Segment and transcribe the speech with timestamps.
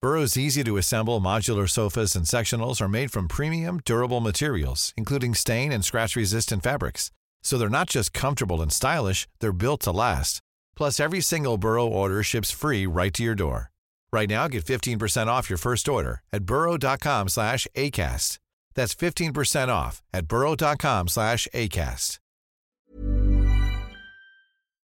[0.00, 5.34] Burrow's easy to assemble modular sofas and sectionals are made from premium, durable materials, including
[5.34, 7.10] stain and scratch resistant fabrics.
[7.42, 10.40] So they're not just comfortable and stylish, they're built to last.
[10.76, 13.72] Plus, every single Burrow order ships free right to your door.
[14.12, 18.38] Right now, get 15% off your first order at burrow.com slash ACAST.
[18.76, 22.20] That's 15% off at burrow.com slash ACAST.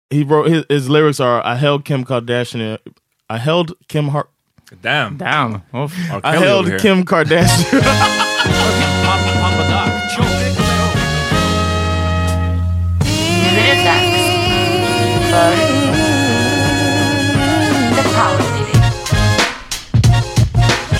[0.10, 2.78] He wrote his, his lyrics are I held Kim Kardashian
[3.30, 4.30] I held Kim Har-
[4.76, 5.18] Damn.
[5.18, 5.62] Damn.
[5.74, 6.22] Oh, R.
[6.24, 6.80] I held over here.
[6.80, 7.82] Kim Kardashian.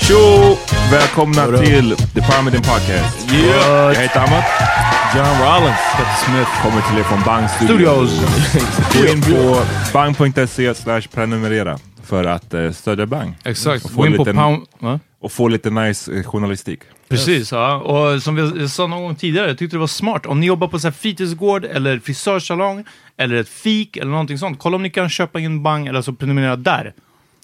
[0.00, 0.56] Tjo!
[0.90, 3.32] Välkomna till The Parmidin Podcast.
[3.32, 3.94] Yeah.
[3.94, 4.44] Jag heter Amat.
[5.16, 5.76] John Rollins
[6.24, 8.10] Smith kommer till er från Bang Studios.
[8.92, 13.34] Gå in på bang.se slash prenumerera för att uh, stödja Bang.
[13.44, 13.84] Exakt.
[13.84, 14.66] Och få Gå in på lite- pound...
[14.78, 15.00] Va?
[15.20, 16.80] Och få lite nice eh, journalistik.
[17.08, 17.76] Precis, ja.
[17.76, 20.26] Och som vi sa någon gång tidigare, jag tyckte det var smart.
[20.26, 22.84] Om ni jobbar på så här fritidsgård eller frisörsalong
[23.16, 24.58] eller ett fik eller någonting sånt.
[24.58, 26.92] Kolla om ni kan köpa in Bang eller så prenumerera där.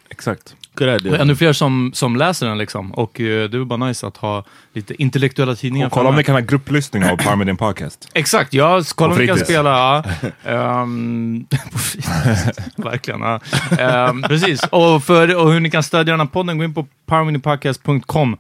[0.09, 0.57] Exakt.
[0.75, 1.17] Good Och idea.
[1.23, 2.93] ännu fler som, som läser den liksom.
[2.95, 6.25] Och eh, det är bara nice att ha lite intellektuella tidningar Och kolla om ni
[6.25, 8.09] kan ha grupplyssning av Parmidin Podcast.
[8.15, 8.83] Exakt, ja.
[8.95, 9.51] Kolla om vi kan fritids.
[9.51, 9.71] spela.
[9.71, 10.05] Ja.
[10.83, 12.59] Ehm, på fritids.
[12.77, 13.21] Verkligen.
[13.21, 13.41] Ja.
[13.79, 14.63] Ehm, precis.
[14.71, 18.37] Och, för, och hur ni kan stödja den här podden, gå in på powerminipodcast.com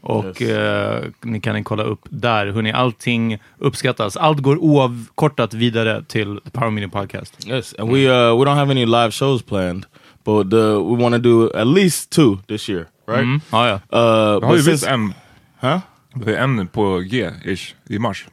[0.00, 4.16] och eh, ni kan kolla upp där hur ni allting uppskattas.
[4.16, 7.46] Allt går oavkortat vidare till The Power Mini Podcast.
[7.48, 9.86] Yes, and we uh we don't have any live shows planned,
[10.28, 13.24] but the, we want to do at least two this year, right?
[13.26, 13.40] Mm.
[13.52, 13.74] Ja, ja.
[13.74, 15.14] Uh, Vi har but ju visst since, en,
[15.60, 15.80] huh?
[16.16, 18.26] vi har en på G-ish i mars.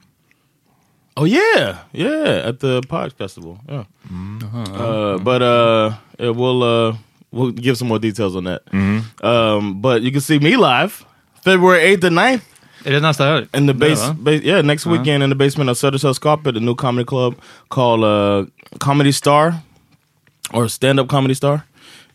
[1.15, 3.57] Oh yeah, yeah, at the Pod Festival.
[3.69, 3.83] Yeah.
[4.11, 6.95] Uh, but uh, it will uh,
[7.31, 8.61] we'll give some more details on that.
[9.23, 11.05] Um, but you can see me live
[11.43, 12.41] February eighth and 9th
[12.85, 13.47] Är det nästa helg?
[13.57, 14.13] in the Det, base, va?
[14.13, 17.35] base yeah next weekend in the basement of Södertälje Skapet, a new comedy club
[17.69, 18.45] called uh,
[18.79, 19.53] Comedy Star
[20.53, 21.59] or Stand Up Comedy Star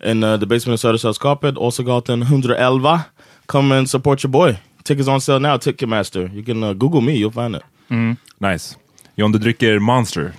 [0.05, 3.01] in uh, the basement of Södertälje Skapet, Åsagatan 111.
[3.47, 4.57] Come and support your boy.
[4.85, 6.31] Tickets on sale now, Ticketmaster.
[6.35, 7.63] You can uh, Google me, you'll find it.
[8.41, 8.77] Nice.
[9.17, 10.33] John, du dricker Monster.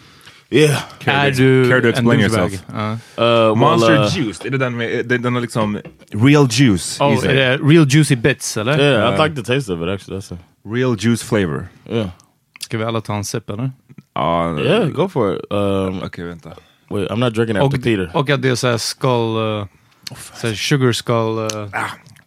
[0.49, 0.83] Yeah.
[1.05, 2.51] Är du Care to explain yourself?
[2.73, 2.97] Ja.
[3.17, 5.79] Uh, Monster well, uh, Juice, är det den med, den har liksom
[6.11, 8.79] real juice Oh, är det Real Juicy Bits, eller?
[8.79, 10.19] Yeah, I like the taste of it actually.
[10.19, 11.67] That's a, Real juice flavor.
[11.89, 12.09] yeah.
[12.59, 13.71] Ska vi alla ta en sipp, eller?
[14.13, 15.41] Ja, Yeah, go for it.
[15.49, 16.49] Um, Okej, vänta.
[16.91, 18.11] Wait, I'm not drinking Och, after Peter.
[18.13, 19.37] och att det är såhär skull...
[19.37, 19.65] Uh,
[20.33, 21.37] såhär sugar skull...
[21.39, 21.69] Uh,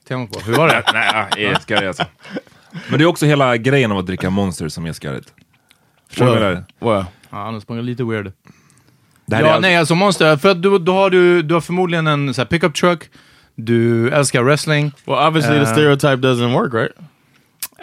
[0.08, 0.40] tema på.
[0.40, 0.82] Hur var det?
[0.92, 2.04] Nej, ah, jag älskar det alltså.
[2.88, 5.32] Men det är också hela grejen av att dricka Monster som är skarrigt.
[6.08, 7.06] Förstår du vad jag menar?
[7.30, 8.32] Ja, sprang lite weird.
[9.26, 12.06] Ja, är allt- nej alltså Monster, för att du, då har du, du har förmodligen
[12.06, 13.10] en så här, pickup truck,
[13.54, 14.92] du älskar wrestling.
[15.06, 16.92] well, obviously Uh, the stereotype doesn't work, right?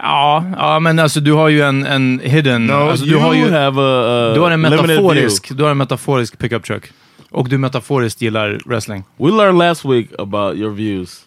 [0.02, 2.72] Ja, ja men alltså du har ju en, en hidden...
[2.72, 6.38] alltså, du har ju have a, uh, du har en metaforisk, du har en metaforisk
[6.38, 6.92] pickup truck.
[7.32, 9.04] Och du metaforiskt gillar wrestling.
[9.18, 11.20] We learned last week about your views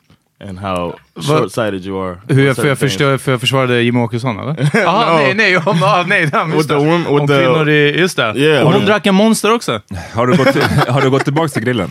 [0.49, 2.17] and how short-sighted you are.
[2.29, 4.71] Hur jag, för jag, förstår, för jag försvarade Jimmie Åkesson eller?
[4.85, 7.09] Ja, nej, nej, om, ah, nej, nej With just the det.
[7.09, 8.35] Om kvinnor i, just det.
[8.37, 8.67] Yeah.
[8.67, 9.81] och hon drack en monster också.
[10.15, 11.91] Har du gått, till, har du gått tillbaka till grillen?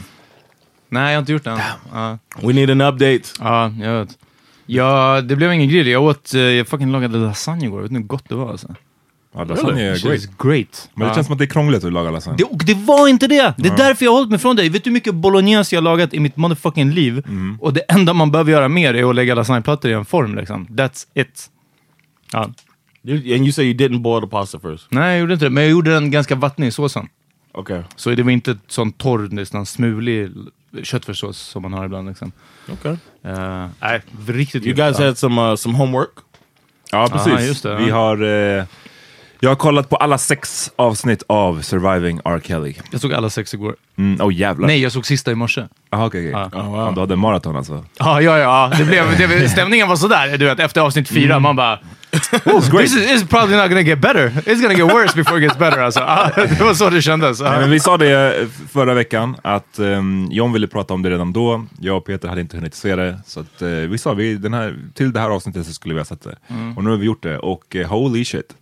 [0.90, 1.58] Nej, jag har inte gjort det än.
[1.58, 2.48] Things.
[2.48, 3.22] We need an update.
[3.40, 4.10] Ja, jag vet.
[4.66, 5.88] Ja, det blev ingen grill.
[5.88, 7.82] Jag åt, eh, jag fucking lagade lasagne igår.
[7.82, 8.76] Vet ni hur gott det var alltså?
[9.36, 10.18] Ja, lasagne är Shit great.
[10.20, 10.90] is great.
[10.94, 12.38] Men det känns som att det är krångligt att laga lasagne.
[12.38, 13.54] det, och det var inte det!
[13.58, 14.70] Det är därför jag har hållit mig från dig.
[14.70, 17.24] Vet du hur mycket bolognese jag har lagat i mitt motherfucking liv?
[17.60, 20.68] Och det enda man behöver göra mer är att lägga lasagneplattor i en form liksom.
[20.68, 21.50] That's it.
[22.32, 22.52] Ja.
[23.04, 24.88] You, and you say you didn't boil the pasta first.
[24.92, 25.50] Nej, jag gjorde inte det.
[25.50, 27.08] Men jag gjorde den ganska vattnig i såsen.
[27.54, 27.82] Okay.
[27.96, 30.30] Så det var inte sån torr, nästan smulig
[30.84, 32.08] köttfärssås som man har ibland.
[32.08, 32.32] Liksom.
[32.72, 32.96] Okay.
[33.24, 35.06] Eh, Nej, riktigt You guys Ja.
[35.06, 36.10] had some uh, some homework.
[36.92, 37.34] Ja, precis.
[37.34, 38.24] Aha, just det, Vi har...
[38.58, 38.66] Eh,
[39.40, 42.42] jag har kollat på alla sex avsnitt av Surviving R.
[42.44, 42.74] Kelly.
[42.92, 43.76] Jag såg alla sex igår.
[43.98, 44.68] Mm, oh, jävlar.
[44.68, 45.68] Nej, jag såg sista i morse.
[45.90, 46.50] Aha, okej, okej.
[46.54, 46.86] Ja.
[46.86, 47.86] Ja, du hade maraton alltså?
[48.00, 48.72] Ja, ja, ja.
[48.78, 51.40] Det blev, det, stämningen var sådär, du vet, efter avsnitt fyra.
[51.40, 51.80] Man bara,
[52.14, 54.28] This is, is probably not gonna get better.
[54.46, 56.00] It's gonna get worse before it gets better alltså.
[56.00, 57.42] Ah, det var så det kändes.
[57.42, 57.50] Ah.
[57.52, 61.10] Nej, men vi sa det eh, förra veckan, att um, John ville prata om det
[61.10, 61.66] redan då.
[61.80, 63.20] Jag och Peter hade inte hunnit se det.
[63.26, 66.00] Så att, eh, vi sa vi, den här, till det här avsnittet så skulle vi
[66.00, 66.36] ha sett det.
[66.76, 68.56] Och nu har vi gjort det och eh, holy shit.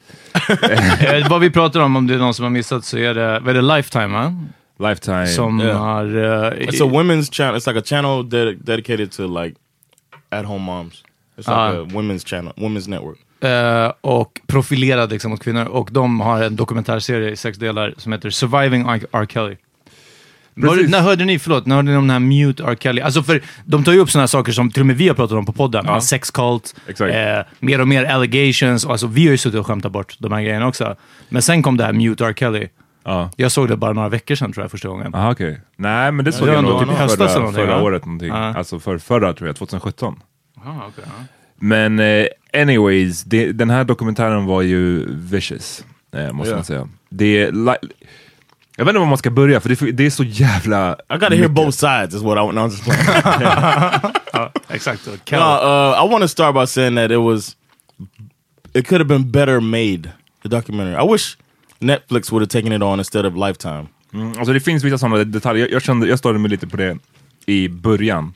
[1.30, 3.50] Vad vi pratar om, om det är någon som har missat, så är det, vad
[3.58, 4.36] är det Lifetime va?
[4.90, 5.28] Lifetime.
[5.28, 5.78] Som Yeah.
[5.80, 6.06] har...
[6.06, 7.56] eh, It's a women's channel.
[7.60, 9.56] It's like a channel ded- dedicated to like
[10.30, 10.94] at home moms.
[11.38, 11.70] It's like Ah.
[11.82, 13.18] a women's channel, women's network.
[13.44, 15.66] Eh, och profilerad liksom, mot kvinnor.
[15.66, 19.02] Och de har en dokumentärserie i sex delar som heter Surviving R.
[19.12, 19.26] R.
[19.26, 19.58] Kelly.
[20.54, 22.76] Var, när hörde ni, förlåt, när hörde ni om den här Mute R.
[22.80, 23.02] Kelly?
[23.02, 25.38] Alltså för de tar ju upp sådana saker som till och med vi har pratat
[25.38, 25.86] om på podden.
[25.88, 26.02] Ja.
[26.02, 27.14] Sex cult, Exakt.
[27.14, 28.86] eh, mer och mer allegations.
[28.86, 30.96] Och alltså, vi har ju suttit och skämtat bort de här grejerna också.
[31.30, 32.34] Men sen kom det här Mute R.
[32.34, 32.68] Kelly.
[33.04, 33.30] Ja.
[33.36, 35.16] Jag såg det bara några veckor sedan tror jag första gången.
[35.16, 35.62] Aha, okej.
[35.76, 37.82] Nej, men det såg jag nog typ förra, förra va?
[37.82, 38.30] året någonting.
[38.30, 38.56] Ja.
[38.56, 40.20] Alltså för förra tror jag, 2017.
[40.66, 41.06] Ah, okay.
[41.62, 45.86] Men eh, anyways, det, den här dokumentären var ju vicious,
[46.16, 46.56] eh, måste Ja.
[46.56, 46.88] man säga.
[47.10, 47.52] Det är
[48.78, 50.94] jag vet inte var man ska börja, för det, är- det är så jävla...
[50.94, 52.16] I gotta hear both sides.
[52.16, 52.56] Is what I.
[52.56, 53.06] No, I'm just playing.
[55.32, 57.56] No, uh, I want to start by saying that it was.
[58.74, 60.10] It could have been better made.
[60.44, 60.96] The documentary.
[60.96, 61.38] I wish
[61.80, 63.88] Netflix would have taken it on instead of Lifetime.
[64.14, 66.78] Mm, alltså det finns vissa sådana detaljer, jag, jag, kände, jag störde mig lite på
[66.78, 66.98] det
[67.46, 68.34] i början.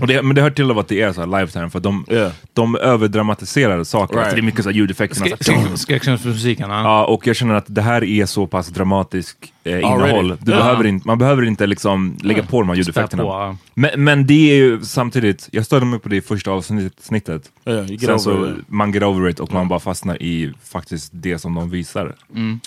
[0.00, 2.04] Och det, men det hör till av att det är så här lifetime, för de,
[2.10, 2.32] Yeah.
[2.52, 4.14] de överdramatiserar saker.
[4.14, 4.24] Right.
[4.24, 5.76] Alltså det är mycket så ljudeffekter.
[5.76, 6.82] Skräckfilmsmusiken, ja.
[6.82, 10.28] Ja, och jag känner att det här är så pass dramatisk eh, innehåll.
[10.40, 10.58] Du Ja.
[10.58, 13.22] behöver inte, man behöver inte liksom lägga på de här ljudeffekterna.
[13.22, 13.56] på, ja.
[13.74, 17.50] men, men det är ju samtidigt, jag störde mig på det i första avsnittet.
[17.66, 21.54] Yeah, Sen så man get over it och man bara fastnar i faktiskt det som
[21.54, 22.14] de visar.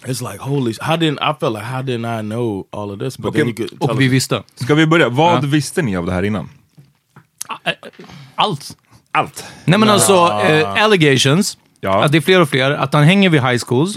[0.05, 0.73] It's like holy.
[0.81, 3.17] How didn't I felt like how didn't I know all of this?
[3.17, 3.39] But Okay.
[3.41, 4.43] then you could tell Och vi visste.
[4.55, 5.09] Ska vi börja?
[5.09, 6.49] Vad visste ni av det här innan?
[8.35, 8.77] Allt.
[9.11, 9.43] Allt.
[9.65, 11.57] Nej men alltså, eh, allegations.
[11.79, 11.91] Ja.
[11.93, 12.03] Mm.
[12.03, 12.71] Att det är fler och fler.
[12.71, 13.95] Att han hänger vid high schools.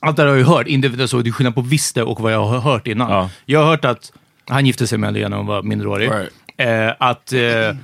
[0.00, 0.66] Allt det här har jag ju hört.
[0.66, 3.10] Inte för så, det är skillnad på visste och vad jag har hört innan.
[3.10, 3.30] Ja.
[3.46, 4.12] Jag har hört att
[4.48, 6.10] han gifte sig med Lena när hon var minderårig.
[6.10, 6.30] Right.
[6.56, 7.32] Eh, att...
[7.32, 7.76] Eh,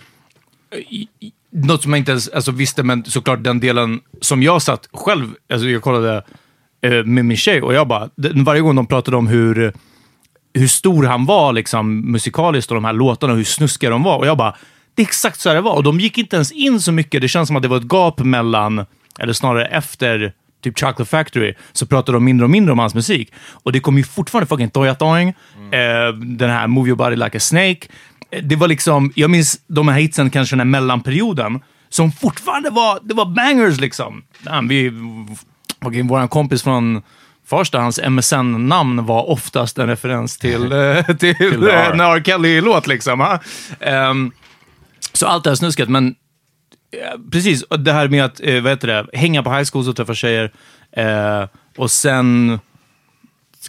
[0.89, 4.63] i- i- något som jag inte ens alltså, visste, men såklart den delen som jag
[4.63, 6.25] satt själv, alltså jag kollade
[6.83, 9.73] eh, med min tjej och jag bara, den, varje gång de pratade om hur,
[10.55, 14.19] hur stor han var liksom, musikaliskt och de här låtarna och hur snuskiga de var.
[14.19, 14.55] Och jag bara,
[14.95, 15.75] det är exakt så här det var.
[15.75, 17.21] Och de gick inte ens in så mycket.
[17.23, 18.87] Det känns som att det var ett gap mellan,
[19.19, 20.33] eller snarare efter,
[20.63, 23.33] typ Chocolate Factory, så pratade de mindre och mindre om hans musik.
[23.53, 27.37] Och det kom ju fortfarande fucking Toya Toing, eh, den här Move Your Body Like
[27.37, 27.79] a Snake.
[28.31, 32.71] Eh, Det var liksom, jag minns de här hitsen, kanske den här mellanperioden, som fortfarande
[32.71, 34.23] var, det var bangers liksom.
[34.43, 34.93] Damn, vi,
[35.83, 37.03] fucking våran kompis från
[37.53, 41.93] Farsta, hans MSN-namn var oftast en referens till, eh, till, The R.
[41.93, 42.23] en R.
[42.25, 43.21] Kelly-låt liksom.
[43.21, 43.41] ha?
[43.81, 44.33] Ehm,
[45.13, 48.89] så allt det här snusket, men eh, precis, det här med att eh, vad heter
[48.89, 50.53] det, hänga på high schools och träffa tjejer.
[50.97, 51.45] Eh,
[51.77, 52.59] och sen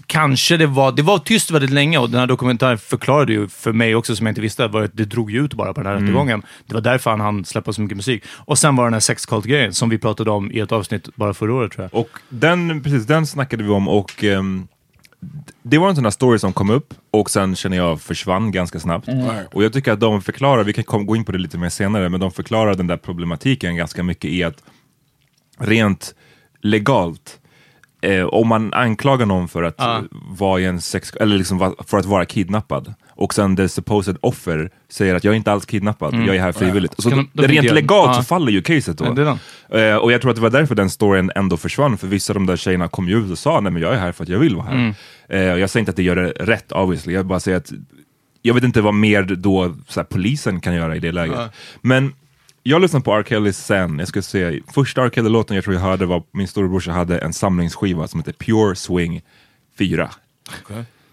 [0.06, 3.74] kanske det var, det var tyst väldigt länge och den här dokumentären förklarade ju för
[3.74, 5.92] mig också, som jag inte visste, var att det drog ju ut bara på den
[5.92, 6.44] här rättegången.
[6.66, 8.24] Det var därför han hann släppa så mycket musik.
[8.28, 11.54] Och sen var den här sexcult-grejen som vi pratade om i ett avsnitt bara förra
[11.54, 12.02] året tror jag.
[12.02, 14.68] Och den, precis, den snackade vi om och ehm,
[15.64, 18.80] det var en sån här story som kom upp och sen känner jag försvann ganska
[18.80, 19.10] snabbt.
[19.54, 21.70] Och jag tycker att de förklarar, vi kan kom, gå in på det lite mer
[21.70, 24.64] senare, men de förklarar den där problematiken ganska mycket i att
[25.60, 26.16] rent
[26.62, 27.40] legalt,
[28.04, 30.02] eh, om man anklagar någon för att Ja.
[30.38, 35.16] vara en sex, eller liksom för att vara kidnappad och sen the supposed offer säger
[35.16, 36.94] att jag är inte alls kidnappad, jag är här frivilligt.
[36.98, 38.14] Så de- de rent legalt Ja.
[38.14, 39.06] så faller ju caset då.
[39.70, 42.36] Eh, och jag tror att det var därför den storyn ändå försvann, för vissa av
[42.36, 44.30] de där tjejerna kom ju ut och sa nej men jag är här för att
[44.30, 44.74] jag vill vara här.
[44.74, 44.94] Mm.
[45.30, 47.72] Eh, och jag säger inte att det gör det rätt obviously, jag bara säger att
[48.42, 51.40] jag vet inte vad mer då här, polisen kan göra i det läget.
[51.82, 52.14] Men
[52.64, 53.24] jag lyssnade på R.
[53.24, 55.10] Kelly sen, jag ska se, första R.
[55.10, 59.22] Kelly-låten jag tror jag hörde var, min storebrorsa hade en samlingsskiva som heter Pure Swing
[59.78, 60.10] 4.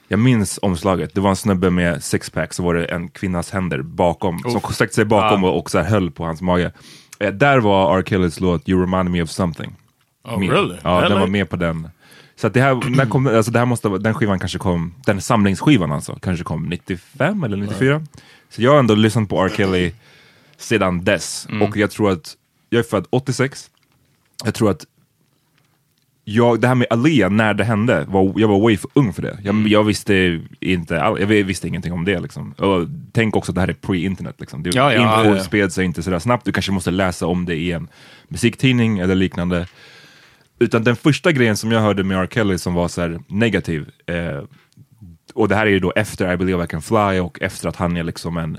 [0.09, 3.83] Jag minns omslaget, det var en snubbe med sixpack, så var det en kvinnas händer
[3.83, 6.73] bakom, som sträckte sig bakom och, och så här höll på hans mage.
[7.21, 8.03] Eh, där var R.
[8.07, 9.77] Kellys låt You remind me of something.
[10.25, 10.51] Oh, med.
[10.51, 10.77] really?
[10.83, 11.89] Ja, den var med på den.
[12.37, 15.21] Så att det här, när kom, alltså det här måste, den skivan kanske kom, den
[15.21, 18.07] samlingsskivan alltså, kanske kom 95 eller 94.
[18.51, 19.51] Så jag har ändå lyssnat på R.
[19.57, 19.93] Kelly
[20.61, 21.49] sedan dess.
[21.63, 22.37] Och jag tror att,
[22.71, 23.71] jag är född 86,
[24.45, 24.87] jag tror att
[26.25, 29.23] jag, det här med Alia, när det hände, var, jag var way för ung för
[29.23, 29.39] det.
[29.45, 32.21] Jag, jag visste inte all, jag visste ingenting om det.
[32.21, 32.53] Liksom.
[32.53, 34.37] Och tänk också att det här är pre-internet.
[34.39, 34.63] Liksom.
[34.63, 35.43] Det, Ja, ja, info ja.
[35.43, 36.45] spred sig inte sådär snabbt.
[36.45, 37.89] Du kanske måste läsa om det i en
[38.29, 39.67] musiktidning eller liknande.
[40.59, 42.29] Utan den första grejen som jag hörde med R.
[42.31, 44.43] Kelly som var så här negativ, eh,
[45.35, 47.77] och det här är ju då efter I believe I can fly och efter att
[47.77, 48.59] han är liksom en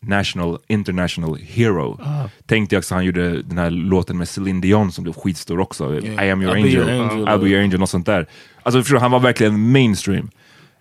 [0.00, 2.00] National International Hero.
[2.02, 2.28] Ah.
[2.46, 5.94] Tänkte jag också han gjorde den här låten med Celine Dion som blev skitstor också.
[5.94, 7.28] I am your I'll angel, your angel.
[7.28, 8.26] I'll be your angel, något sånt där.
[8.62, 10.30] Alltså förstår han var verkligen mainstream.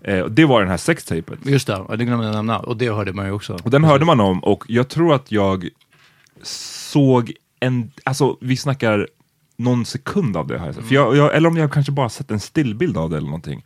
[0.01, 1.39] Eh, och det var den här sextapet.
[1.45, 2.59] Just det, det glömde jag nämna.
[2.59, 3.57] Och det hörde man ju också.
[3.63, 5.69] Och den hörde man om och jag tror att jag
[6.43, 9.07] såg en, alltså vi snackar
[9.57, 10.71] någon sekund av det här.
[10.71, 13.63] För jag, jag, eller om jag kanske bara sett en stillbild av det eller någonting.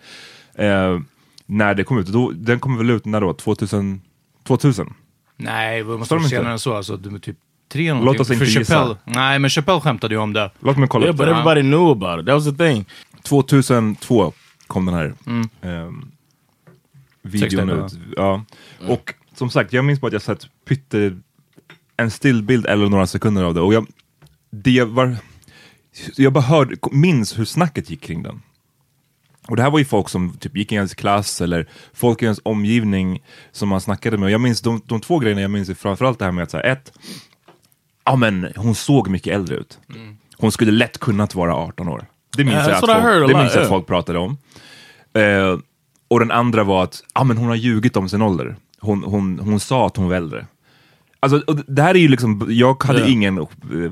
[0.55, 0.99] Eh,
[1.45, 2.07] när det kom ut.
[2.07, 3.33] Då, den kom väl ut när då?
[3.33, 4.01] 2000?
[4.43, 4.93] 2000?
[5.39, 6.35] Nej, det måste Står de vara inte?
[6.35, 6.75] senare än så.
[6.75, 7.37] Alltså, du är typ
[7.71, 8.21] tre Låt någonting.
[8.21, 8.73] oss inte För gissa.
[8.73, 10.51] Chappelle, Nej, men Chappelle skämtade ju om det.
[10.59, 11.31] Låt mig kolla Yeah, but det.
[11.31, 12.25] everybody knew about it.
[12.25, 12.85] That was the thing.
[13.23, 14.33] 2002
[14.67, 15.49] kom den här Mm.
[15.61, 16.11] ehm,
[17.21, 17.99] videon ut.
[18.17, 18.43] Ja.
[18.87, 21.17] Och som sagt, jag minns bara att jag sett pytte
[21.97, 23.61] en stillbild eller några sekunder av det.
[23.61, 23.87] Och jag,
[24.49, 25.15] det var,
[26.15, 28.41] jag bara hörde, minns hur snacket gick kring den.
[29.49, 32.25] Och det här var ju folk som typ gick i ens klass eller folk i
[32.25, 34.25] ens omgivning som man snackade med.
[34.25, 36.51] Och jag minns de, de två grejerna jag minns är framförallt det här med att
[36.51, 36.91] så här, ett,
[38.05, 39.79] ja men hon såg mycket äldre ut.
[40.37, 42.05] Hon skulle lätt kunnat vara 18 år.
[42.37, 44.37] Det minns, Yeah, jag, att folk, det minns att folk pratade om.
[45.13, 45.59] Eh,
[46.07, 48.55] och den andra var att ja, men hon har ljugit om sin ålder.
[48.79, 50.45] Hon, hon, hon sa att hon var äldre.
[51.21, 53.11] Alltså, och det här är ju liksom, jag hade Yeah.
[53.13, 53.45] ingen, eh,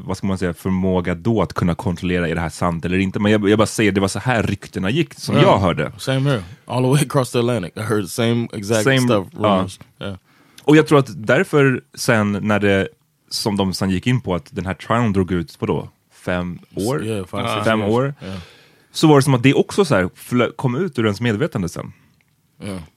[0.06, 3.20] vad ska man säga, förmåga då att kunna kontrollera är det här sant eller inte.
[3.20, 5.48] Men jag, jag bara säger, det var så här ryktena gick, som Yeah.
[5.50, 5.92] jag hörde.
[5.98, 6.44] Same here.
[6.66, 7.72] All the way across the Atlantic.
[7.76, 9.28] I heard same exact Same- stuff.
[9.32, 9.40] ja.
[9.58, 9.80] Rumors.
[10.02, 10.16] Yeah.
[10.64, 12.88] Och jag tror att därför sen när det,
[13.30, 16.60] som de sen gick in på, att den här trialen drog ut på då, fem
[16.76, 17.06] år?
[17.06, 17.92] Yeah, five, fem years.
[17.94, 18.14] år.
[18.92, 21.94] Så var det som att det också så här kom ut ur ens medvetande sen.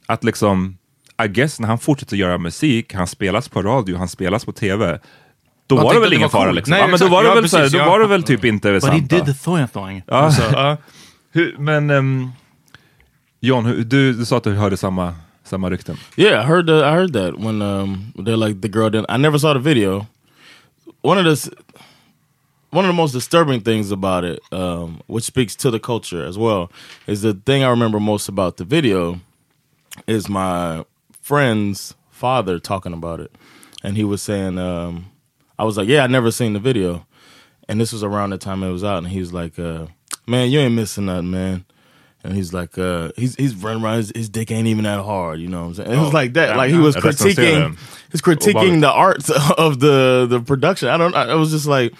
[0.06, 0.76] Att liksom,
[1.24, 4.98] I guess när han fortsätter göra musik, han spelas på radio, han spelas på tv.
[5.66, 6.70] Då var det väl ingen fara liksom.
[6.70, 7.90] Nej, ja, men då var det Ja, väl så här, precis, då ja.
[7.90, 9.10] var det väl typ inte But he sant.
[9.10, 9.26] did va?
[9.26, 10.02] the thing thing.
[10.06, 10.14] Ja.
[10.14, 10.76] Alltså.
[11.32, 12.32] Hur, men um,
[13.40, 15.96] John, hur, du, du sa att du hörde samma, samma rykten.
[16.16, 16.82] Yeah, I heard that.
[16.82, 19.14] I heard that when um, they're like the girl didn't.
[19.14, 20.06] I never saw the video.
[21.02, 21.50] One of the
[22.70, 26.36] one of the most disturbing things about it, um, which speaks to the culture as
[26.38, 26.70] well,
[27.06, 29.20] is the thing I remember most about the video
[30.06, 30.84] is my
[31.20, 33.34] friend's father talking about it,
[33.82, 35.06] and he was saying, um,
[35.58, 37.06] I was like, yeah, I never seen the video,
[37.68, 39.86] and this was around the time it was out, and he was like, uh,
[40.26, 41.64] man, you ain't missing nothing, man.
[42.22, 43.96] And he's like, uh, he's he's running around.
[43.96, 45.62] His, his dick ain't even that hard, you know.
[45.62, 46.54] what I'm saying it was Oh, like that.
[46.54, 47.78] Like he was That's not saying critiquing,
[48.12, 50.88] he's critiquing the art of the the production.
[50.88, 51.14] I don't.
[51.14, 51.94] I, it was just like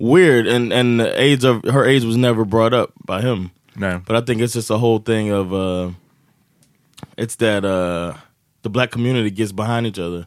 [0.00, 3.52] weird, and and the age of her age was never brought up by him.
[3.76, 4.02] Nej.
[4.04, 5.90] But I think it's just a whole thing of uh,
[7.16, 8.14] it's that uh,
[8.62, 10.26] the black community gets behind each other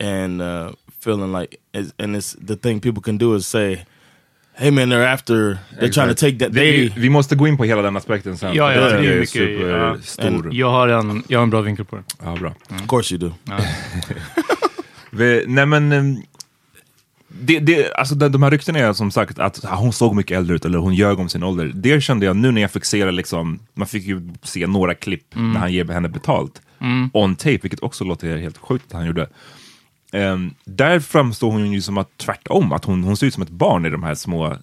[0.00, 3.84] and uh, feeling like, it's, and it's the thing people can do is say,
[4.54, 7.46] "Hey man, they're after, they're trying to take that." vi, They vi, vi måste gå
[7.46, 8.54] in på hela den aspekten sen.
[8.54, 9.96] Ja, ja, det det är är mycket, ja.
[10.02, 10.54] superstor.
[10.54, 12.02] Jag har, en, jag har en bra vinkel på det.
[12.24, 12.54] Ja, bra.
[12.70, 13.34] of course you do.
[15.10, 16.16] Vi, nej men, ehm,
[17.28, 20.56] det, det, alltså de, de här ryktena är som sagt att hon såg mycket äldre
[20.56, 21.72] ut eller hon ljög om sin ålder.
[21.74, 24.94] Det kände jag nu när jag fick se det liksom, man fick ju se några
[24.94, 26.62] klipp när han ger henne betalt.
[27.12, 29.28] On tape, vilket också låter helt sjukt att han gjorde.
[30.14, 33.50] Ehm, där framstår hon ju som att tvärtom, att hon, hon ser ut som ett
[33.50, 34.56] barn i de här små eh,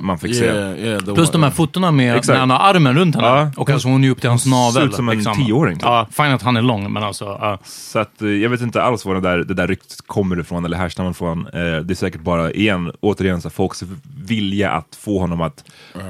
[0.00, 0.44] man fick se.
[0.44, 1.00] Yeah, yeah.
[1.04, 2.28] The Plus de här fotona med Exakt.
[2.34, 3.26] när han har armen runt henne.
[3.26, 3.50] Ja.
[3.56, 4.88] Och alltså hon är upp till hans Hon ser navel.
[4.88, 5.82] ut som en tioåring, typ.
[5.84, 7.24] Ja, fine att han är lång, men alltså...
[7.24, 7.58] ja.
[7.64, 10.64] Så att, eh, jag vet inte alls var det där, det där ryktet kommer ifrån
[10.64, 11.46] eller härstammar ifrån.
[11.46, 13.84] Eh, det är säkert bara, igen, återigen, så folks
[14.26, 15.64] vilja att få honom att...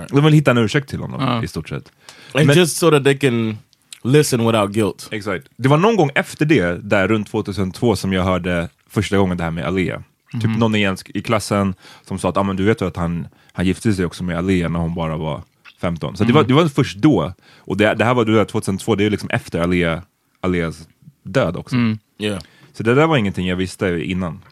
[0.08, 1.92] De vill hitta en ursäkt till honom i stort sett.
[2.34, 3.58] and Men- just so that they can
[4.06, 5.08] listen without guilt.
[5.10, 5.48] Exakt.
[5.56, 9.44] Det var någon gång efter det, där runt 2002, som jag hörde första gången det
[9.44, 10.02] här med Alia.
[10.32, 13.66] Typ någon i, i klassen som sa att ah, men du vet att han, han
[13.66, 15.42] gifte sig också med Alia när hon bara var
[15.80, 16.16] 15.
[16.16, 17.32] Så det, var, det var först då.
[17.56, 20.02] Och det, det här var du vet, 2002, det är liksom efter Alia,
[20.40, 20.88] Alias
[21.22, 21.76] död också.
[22.18, 22.40] Yeah.
[22.72, 24.42] Så det där var ingenting jag visste innan.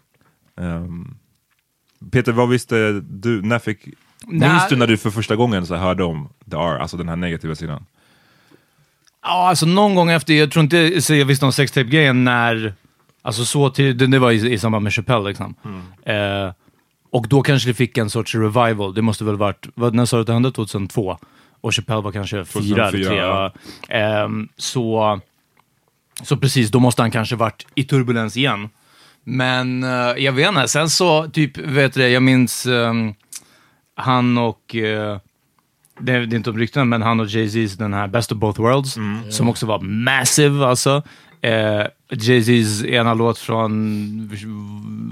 [0.61, 1.16] Ehm,
[2.11, 3.42] Peter, vad visste du?
[3.42, 3.88] När fick,
[4.26, 7.16] minns du när du för första gången så hörde om The R, alltså den här
[7.16, 7.87] negativa sidan?
[9.25, 12.75] Ja, alltså någon gång efter, jag tror inte så jag visste om sextape-grejen när,
[13.23, 15.54] alltså så till, det, det var i, i samband med Chappelle liksom.
[16.07, 16.52] Eh,
[17.11, 20.16] och då kanske det fick en sorts revival, det måste väl varit, vad, när sa
[20.16, 20.52] du att det hände?
[20.52, 21.19] 2002?
[21.61, 23.19] Och Chappelle var kanske fyra eller 2004, tre.
[23.19, 23.52] ja.
[23.88, 23.95] Ja.
[23.95, 25.21] Ehm, så,
[26.23, 28.69] så precis, då måste han kanske varit i turbulens igen.
[29.25, 29.90] Men eh,
[30.25, 33.14] jag vet inte, sen så, typ, vet du, jag minns ehm,
[33.95, 35.19] han och eh,
[36.00, 38.96] det, är inte om ryktena, men han och Jay-Z's den här Best of Both Worlds,
[39.30, 41.02] som också var massive alltså.
[41.40, 44.30] Eh, Jay-Z's ena låt från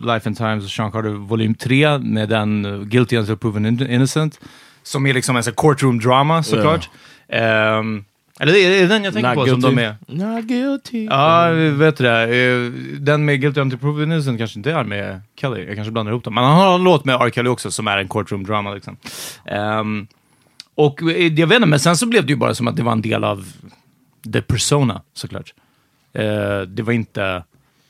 [0.07, 3.91] Life and Times of Sean Carter volym 3 med den uh, Guilty Until Proven In-
[3.91, 4.41] Innocent,
[4.83, 6.91] som är liksom en sån courtroom drama såklart.
[7.29, 8.05] Ehm,
[8.41, 9.97] Eller är det den jag tänker på som de är?
[10.07, 11.05] Not guilty.
[11.05, 11.49] Ja,
[11.79, 12.23] vet du det.
[12.23, 15.67] Eh, Den med Guilty Until Proven Innocent kanske inte är med Kelly.
[15.67, 16.35] Jag kanske blandar ihop dem.
[16.35, 17.31] Men han har en låt med R.
[17.31, 18.75] Kelly också som är en courtroom drama.
[18.75, 18.97] Liksom.
[19.47, 20.07] Ehm,
[20.75, 22.83] och eh, jag vet inte, men sen så blev det ju bara som att det
[22.83, 23.47] var en del av
[24.33, 25.55] the persona, såklart.
[26.13, 27.45] Eh, det var inte...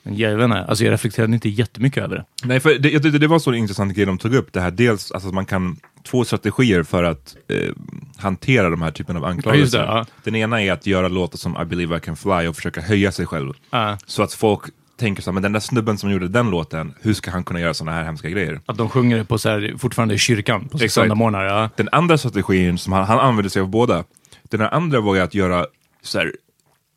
[0.05, 2.25] Jag vet inte, alltså jag reflekterade inte jättemycket över det.
[2.43, 4.53] Nej, för det, jag tyckte det var så intressant grej de tog upp.
[4.53, 7.69] Det här dels alltså att man kan, två strategier för att eh,
[8.17, 9.79] hantera de här typen av anklagelser.
[9.79, 10.05] det, ja.
[10.23, 13.11] Den ena är att göra låtar som I believe I can fly och försöka höja
[13.11, 13.53] sig själv.
[13.69, 13.97] Ja.
[14.05, 14.63] Så att folk
[14.97, 17.59] tänker så här, men den där snubben som gjorde den låten, hur ska han kunna
[17.59, 18.61] göra sådana här hemska grejer?
[18.65, 20.93] Att de sjunger på så här, fortfarande i kyrkan på Exakt.
[20.93, 21.43] söndagmorgnar.
[21.45, 21.69] Ja.
[21.75, 24.03] Den andra strategin, som han, han använde sig av båda,
[24.43, 25.65] den här andra var ju att göra
[26.01, 26.31] så här,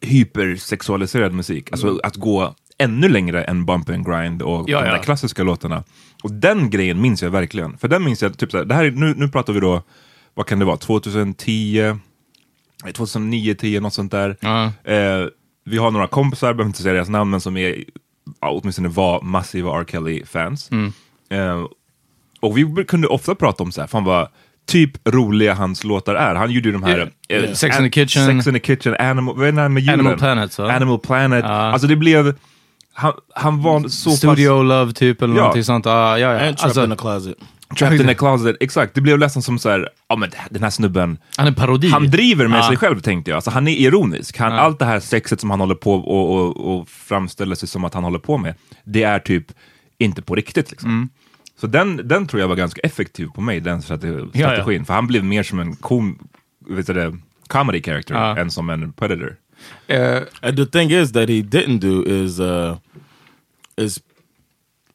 [0.00, 1.72] hypersexualiserad musik.
[1.72, 5.02] Alltså att gå ännu längre än Bump and Grind och Ja, de där ja.
[5.02, 5.84] klassiska låtarna.
[6.22, 7.78] Och den grejen minns jag verkligen.
[7.78, 9.82] För den minns jag, typ så här, det här är, nu, nu pratar vi då,
[10.34, 11.96] vad kan det vara, 2010,
[12.84, 14.36] nej, 2009, 10 något sånt där.
[14.40, 14.64] Ja.
[14.92, 15.26] Eh,
[15.66, 17.84] vi har några kompisar, behöver inte säga deras namn, men som är,
[18.40, 19.84] åtminstone var massiva R.
[19.84, 20.70] Kelly-fans.
[20.70, 20.92] Mm.
[21.30, 21.66] Eh,
[22.40, 24.28] och vi kunde ofta prata om så här, fan vad
[24.66, 26.34] typ roliga hans låtar är.
[26.34, 27.10] Han gjorde ju de här...
[27.28, 27.44] Yeah.
[27.44, 28.26] eh, Sex in the Kitchen.
[28.26, 29.36] Sex in the Kitchen, Animal...
[29.36, 30.00] Vad är med djuren?
[30.00, 30.68] Animal Planet, så.
[30.68, 31.44] Animal Planet.
[31.44, 31.50] Ja.
[31.50, 32.34] Alltså det blev...
[32.92, 35.40] Han, han var så Studio Love typ eller Ja.
[35.40, 35.86] någonting sånt.
[35.86, 36.48] Ja, ja, ja.
[36.48, 37.36] And Alltså, in the closet.
[37.78, 38.56] Trapped in a closet.
[38.60, 41.88] Exakt, det blev nästan som så här, ja men den här snubben, han är parodi.
[41.88, 42.68] han driver med Ja.
[42.68, 43.36] sig själv tänkte jag.
[43.36, 44.38] Alltså, han är ironisk.
[44.38, 47.84] Han, Allt det här sexet som han håller på och, och, och framställer sig som
[47.84, 48.54] att han håller på med,
[48.84, 49.46] det är typ
[49.98, 50.70] inte på riktigt.
[50.70, 50.90] Liksom.
[50.90, 51.08] Mm.
[51.60, 54.50] Så den, den tror jag var ganska effektiv på mig, den strate- Ja, ja.
[54.54, 54.84] strategin.
[54.84, 56.18] För han blev mer som en kom,
[56.68, 58.36] vet du det, comedy character Ja.
[58.38, 59.36] än som en predator.
[60.42, 62.76] And the thing is that he didn't do is uh
[63.76, 63.98] is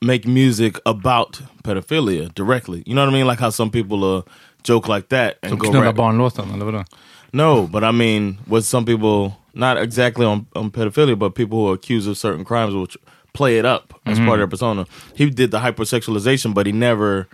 [0.01, 2.83] make music about pedophilia directly.
[2.85, 3.27] You know what I mean?
[3.27, 4.21] Like how some people uh
[4.63, 6.85] joke like that and som go knullar barnlåten, eller vadå?
[7.33, 11.69] No, but I mean, with some people, not exactly on, on pedophilia, but people who
[11.69, 12.87] are accused of certain crimes will
[13.33, 14.85] play it up as part of their persona.
[15.15, 17.27] He did the hypersexualization, but he never.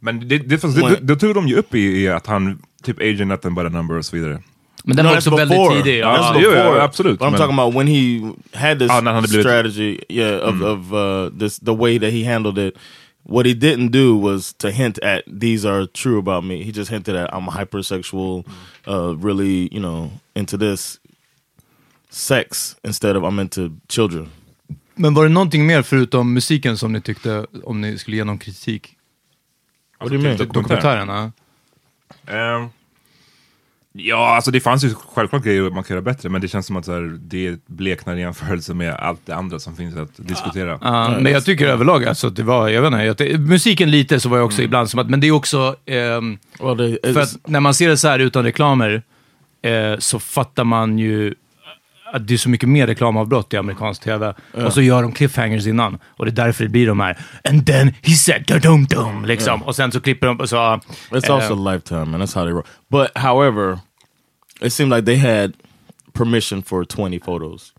[0.00, 2.58] Men det, det, fanns, det, det, det tog de ju upp i, i att han
[2.82, 4.42] typ age nothing but a number och så vidare.
[4.88, 5.68] Men den No, var that's också before.
[5.68, 6.02] väldigt tidig.
[6.02, 6.34] That's Ja.
[6.34, 6.76] jo, before.
[6.76, 10.62] ja, absolut, But I'm men- talking about when he had this Ah, strategy, yeah, of,
[10.62, 12.74] of uh, this the way that he handled it.
[13.22, 16.62] What he didn't do was to hint at these are true about me.
[16.62, 18.44] He just hinted at I'm hypersexual,
[18.86, 20.98] uh, really, you know, into this
[22.10, 24.28] sex instead of I'm into children.
[24.94, 28.38] Men var det någonting mer förutom musiken som ni tyckte, om ni skulle ge någon
[28.38, 28.96] kritik?
[30.00, 30.36] What do you mean?
[30.36, 31.08] Dokumentären?
[32.26, 32.70] Ja.
[33.92, 36.76] Ja, alltså det fanns ju självklart grejer man kan göra bättre, men det känns som
[36.76, 40.78] att så här, det bleknar i jämförelse med allt det andra som finns att diskutera.
[40.82, 44.20] Ja, men jag tycker överlag alltså att det var, jag vet inte, det, musiken lite
[44.20, 47.20] så var jag också ibland som att, men det är också, ehm, Well, they, för
[47.20, 49.02] att när man ser det så här utan reklamer
[49.62, 51.34] eh, så fattar man ju
[52.12, 54.34] att det är så mycket mer reklamavbrott i amerikansk tv.
[54.52, 55.98] Och så gör de cliffhangers innan.
[56.04, 57.18] Och det är därför det blir de här
[57.48, 59.62] And then he said dum dum liksom.
[59.62, 60.56] Och sen så klipper de och så...
[60.56, 62.66] it's eh, also Lifetime, and that's how they roll.
[62.90, 63.78] But however,
[64.60, 65.52] it seemed like they had
[66.12, 67.72] permission for 20 photos.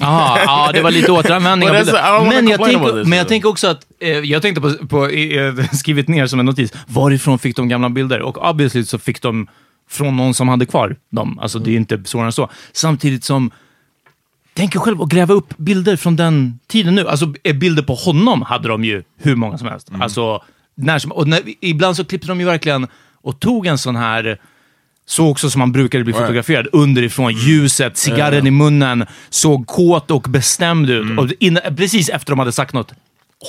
[0.00, 2.24] Ja, ja, det var lite återanvändning av bilder.
[2.24, 6.40] Men jag, men tänker också att, eh, jag tänkte på, på eh, skrivit ner som
[6.40, 8.22] en notis, varifrån fick de gamla bilder?
[8.22, 9.46] Och obviously så fick de
[9.88, 11.38] från någon som hade kvar dem.
[11.38, 12.50] Alltså det är inte svårare än så.
[12.72, 13.50] Samtidigt som,
[14.54, 17.08] tänk er själv att gräva upp bilder från den tiden nu.
[17.08, 19.90] Alltså bilder på honom hade de ju hur många som helst.
[20.00, 20.42] Alltså,
[20.74, 22.86] när som, och när, ibland så klippte de ju verkligen
[23.22, 24.40] och tog en sån här
[25.06, 30.22] så också som man brukade bli fotograferad, underifrån, ljuset, cigarren i munnen, såg kåt och
[30.22, 31.18] bestämd ut.
[31.18, 32.94] Och in, precis efter de hade sagt något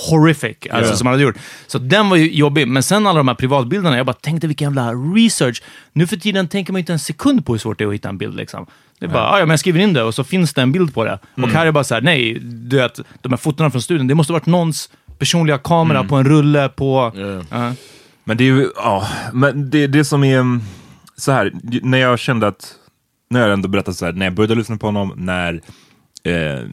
[0.09, 0.95] horrific, alltså Ja.
[0.97, 1.35] som man hade gjort.
[1.67, 4.65] Så den var ju jobbig, men sen alla de här privatbilderna, jag bara tänkte vilken
[4.65, 5.63] jävla research.
[5.93, 7.93] Nu för tiden tänker man ju inte en sekund på hur svårt det är att
[7.93, 8.35] hitta en bild.
[8.35, 8.65] Liksom.
[8.99, 10.71] Det är bara, "Ah, ja, men jag skriver in det och så finns det en
[10.71, 11.19] bild på det.
[11.43, 14.15] Och här är bara så här, nej, du vet, de här fotona från studion, det
[14.15, 17.11] måste ha varit någons personliga kamera på en rulle på...
[17.49, 17.73] Ja.
[18.23, 20.61] Men det är ju, ja, men det, det som är mm,
[21.17, 22.73] så här, när jag kände att,
[23.29, 25.53] när jag ändå berättat så här, när jag började lyssna på honom, när,
[26.23, 26.63] eh,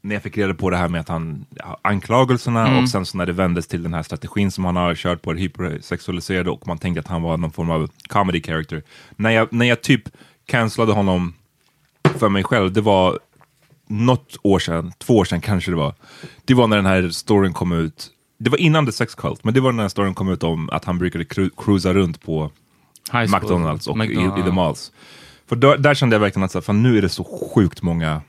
[0.00, 1.46] när jag fick reda på det här med att han,
[1.82, 5.22] anklagelserna och sen så när det vändes till den här strategin som han har kört
[5.22, 8.82] på det hypersexualiserade och man tänkte att han var någon form av comedy character.
[9.16, 10.02] När jag, när jag typ
[10.46, 11.34] cancellade honom
[12.18, 13.18] för mig själv, det var
[13.86, 15.94] något år sedan, två år sedan kanske det var.
[16.44, 18.10] Det var när den här storyn kom ut.
[18.38, 20.42] Det var innan The Sex Cult, men det var när den här storyn kom ut
[20.42, 22.50] om att han brukade cru cruisa runt på.
[23.12, 24.92] McDonalds och McDonald's, i, i The Malls.
[25.48, 28.22] För där, där kände jag verkligen att så fan, nu är det så sjukt många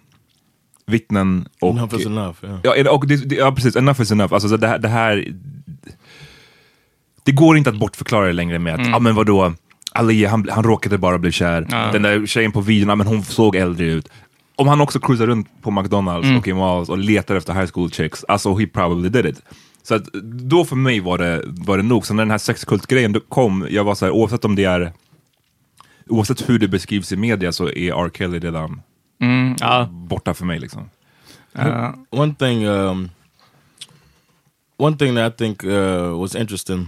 [0.90, 1.70] vittnen och...
[1.70, 2.36] Enough is enough.
[2.44, 2.60] Yeah.
[2.64, 4.34] Ja, och det, det, ja precis, enough is enough.
[4.34, 5.28] Alltså, så det, här, det här...
[7.24, 9.54] Det går inte att bortförklara det längre med att, ja men vadå,
[9.92, 11.92] Ali, han, han råkade bara bli kär.
[11.92, 14.10] Den där tjejen på videon, men hon såg äldre ut.
[14.56, 16.40] Om han också cruisar runt på McDonalds Mm.
[16.40, 19.42] och i malls och letar efter high school chicks, alltså he probably did it.
[19.84, 22.06] Så att, då för mig var det, var det nog.
[22.06, 24.94] Så när den här sexkultgrejen kom, jag var så här, oavsett om det är
[26.10, 28.10] Oavsett hur det beskrivs i media så är R.
[28.14, 28.82] Kelly redan
[29.22, 29.88] Mm, ja.
[29.92, 30.90] borta för mig liksom.
[32.10, 33.10] One thing, um,
[34.78, 36.88] one thing that I think uh, was interesting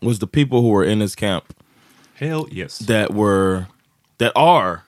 [0.00, 1.44] was the people who were in his camp
[2.14, 2.78] Hell yes.
[2.78, 3.66] that were
[4.18, 4.82] that are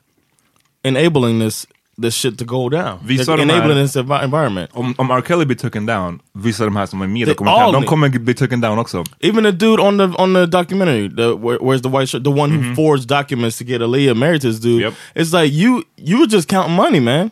[0.83, 1.67] enabling this
[2.03, 2.99] this shit to go down.
[3.05, 4.71] Vissa They're de här- enabling this envi- environment.
[4.75, 5.23] Om, om R.
[5.29, 8.09] Kelly blir taken down, vissa de här som är med They i dokumentären, de kommer
[8.19, 9.05] bli taken down också.
[9.21, 12.31] Even the dude on the on the documentary, the where, where's the white shirt, the
[12.31, 14.83] one who forged documents to get Aaliyah married to this dude.
[14.83, 14.95] Yep.
[15.15, 17.31] It's like you you were just counting money, man.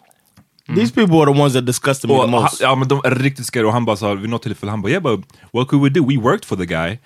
[0.77, 2.61] These people are the ones that disgusted me Och the han, most.
[2.61, 4.91] ja men de är riktigt scary och han bara sa vid något tillfälle, han bara
[4.93, 5.21] yeah but
[5.53, 6.07] what could we do?
[6.07, 6.99] We worked for the guy.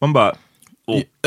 [0.00, 0.34] Man bara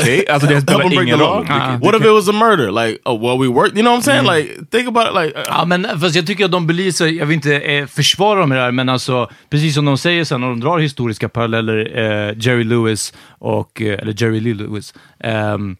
[0.00, 1.46] okej, alltså det spelar ingen roll.
[1.46, 2.86] Det- What if it was a murder?
[2.86, 3.76] Like, oh well, we worked.
[3.78, 4.26] You know what I'm saying?
[4.36, 5.14] Like, think about it.
[5.22, 8.40] Like, uh, Ja, men fast jag tycker att de belyser, jag vill inte eh, försvara
[8.40, 11.28] dem i det här, men alltså, precis som de säger sen när de drar historiska
[11.28, 14.94] paralleller, eh, Jerry Lewis och, eh, eller Jerry Lee Lewis,
[15.24, 15.76] ehm,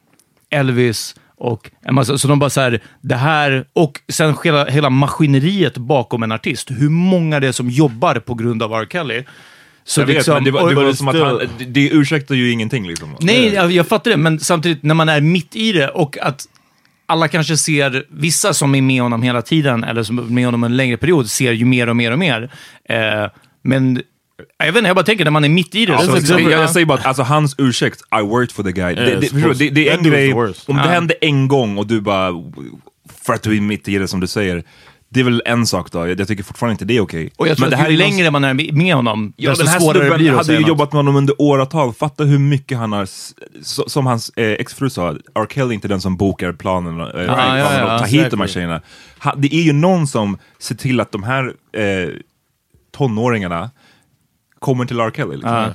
[0.51, 4.91] Elvis och en massa, så de bara så här, det här, och sen hela, hela
[4.91, 8.87] maskineriet bakom en artist, hur många det är som jobbar på grund av R.
[8.93, 9.25] Kelly.
[9.85, 12.35] Så Jag vet, liksom- men det var, det var som att han, det, det ursäktar
[12.35, 13.17] ju ingenting liksom.
[13.21, 16.47] Nej, jag, jag fattar det, men samtidigt när man är mitt i det och att
[17.07, 20.65] alla kanske ser, vissa som är med honom hela tiden, eller som är med honom
[20.65, 22.51] en längre period, ser ju mer och mer och mer.
[22.89, 23.31] Eh,
[23.63, 24.03] men
[24.59, 25.97] jag vet inte, jag bara tänker när man är mitt i det.
[25.97, 28.95] Alltså, så, jag, jag säger bara att alltså, hans ursäkt, I worked for the guy.
[28.95, 30.35] det, det, förstår du, det, det är en grej,
[30.67, 32.33] om det hände en gång och du bara,
[33.25, 34.65] för att du är mitt i det som du säger,
[35.13, 36.09] det är väl en sak då.
[36.09, 37.31] Jag, tycker fortfarande inte det är okej.
[37.37, 39.65] och jag tror Men att ju är någon- längre man är med honom, Ja, desto
[39.65, 40.69] den här svårare snubben blir det att hade säga ju något.
[40.69, 41.93] jobbat med honom under åratal.
[41.93, 43.35] Fatta hur mycket han har, s-
[43.87, 45.47] som hans eh, exfru sa, R.
[45.51, 48.41] Kelly är inte den som bokar planen, eh, planen ja, ja, och tar hit de
[48.41, 48.81] här tjejerna.
[49.19, 52.09] Ha, det är ju någon som ser till att de här eh,
[52.97, 53.71] tonåringarna
[54.59, 55.11] kommer till R.
[55.17, 55.37] Kelly.
[55.37, 55.67] Liksom.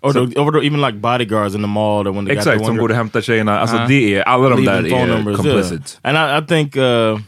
[0.00, 2.58] or, the, or the, even like bodyguards in the mall that when they got Exakt,
[2.58, 3.60] the som wonder- går och hämtar tjejerna.
[3.60, 5.36] Alltså det är, alla de där leaving phone är numbers.
[5.36, 6.00] complicit.
[6.04, 6.16] Yeah.
[6.30, 7.18] And I, I think uh,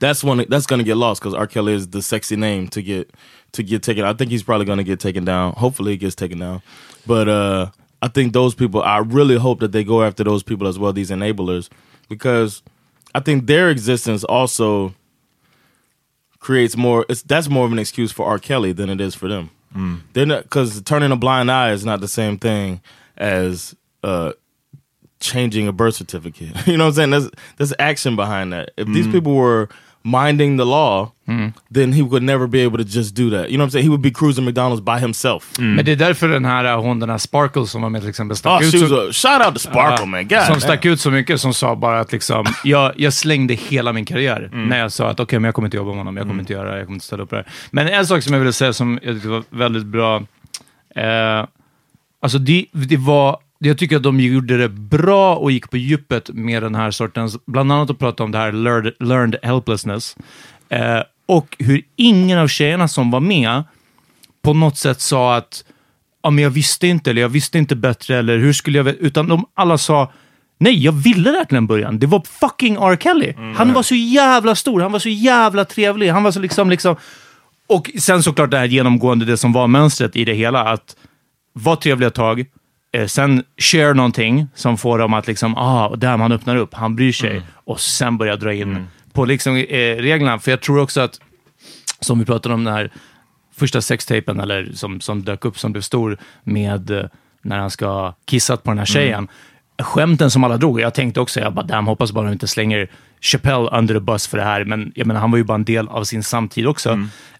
[0.00, 1.46] that's one that's gonna get lost because R.
[1.46, 3.10] Kelly is the sexy name to get
[3.52, 4.04] to get taken.
[4.04, 5.52] I think he's probably gonna get taken down.
[5.54, 6.62] Hopefully, he gets taken down.
[7.06, 7.70] But uh,
[8.02, 8.82] I think those people.
[8.82, 10.92] I really hope that they go after those people as well.
[10.92, 11.68] These enablers,
[12.08, 12.62] because
[13.14, 14.94] I think their existence also
[16.38, 17.06] creates more.
[17.08, 18.38] It's that's more of an excuse for R.
[18.38, 19.50] Kelly than it is for them.
[20.14, 22.80] They're not because turning a blind eye is not the same thing
[23.16, 24.32] as uh,
[25.20, 26.54] changing a birth certificate.
[26.66, 27.10] you know what I'm saying?
[27.10, 28.70] There's there's action behind that.
[28.76, 29.68] If these people were
[30.02, 31.10] minding the law,
[31.74, 33.50] then he would never be able to just do that.
[33.50, 33.82] You know what I'm saying?
[33.84, 35.58] He would be cruising McDonald's by himself.
[35.58, 38.36] Men det är därför den här, hon, den här Sparkle som var med till exempel
[38.36, 40.28] stack Oh, ut så, a, shout out to Sparkle, Ja, man.
[40.28, 43.92] God, som stack ut så mycket som sa bara att liksom, jag, jag slängde hela
[43.92, 46.26] min karriär när jag sa att okej, men jag kommer inte jobba med honom, jag
[46.26, 47.46] kommer inte göra det, jag kommer inte ställa upp det här.
[47.70, 50.16] Men en sak som jag ville säga som jag tyckte var väldigt bra,
[50.96, 51.46] eh,
[52.22, 56.30] alltså det, det var, jag tycker att de gjorde det bra och gick på djupet
[56.34, 60.16] med den här sortens, bland annat att prata om det här learned, learned helplessness,
[60.68, 63.62] eh, och hur ingen av tjejerna som var med
[64.42, 65.64] på något sätt sa att
[66.22, 68.98] ja, men jag visste inte, eller jag visste inte bättre, eller hur skulle jag veta?
[68.98, 70.12] Utan de alla sa,
[70.58, 71.98] nej, jag ville det här till en början.
[71.98, 72.96] Det var fucking R.
[72.96, 73.34] Kelly.
[73.56, 76.96] Han var så jävla stor, han var så jävla trevlig, han var så liksom, liksom...
[77.68, 80.96] Och sen såklart det här genomgående, det som var mönstret i det hela, att
[81.52, 82.44] vara trevlig ett tag,
[83.06, 87.12] sen share någonting som får dem att liksom, ah, där man öppnar upp, han bryr
[87.12, 90.38] sig, och sen börja dra in på liksom, eh, reglerna.
[90.38, 91.20] För jag tror också att,
[92.00, 92.90] som vi pratade om den här
[93.56, 97.04] första sextapen, eller som, som dök upp, som blev stor, med eh,
[97.42, 99.28] när han ska kissat på den här tjejen.
[99.82, 102.90] Skämten som alla drog, jag tänkte också, jag bara, damn, hoppas bara de inte slänger
[103.20, 105.64] Chappelle under the bus för det här, men jag menar, han var ju bara en
[105.64, 106.90] del av sin samtid också.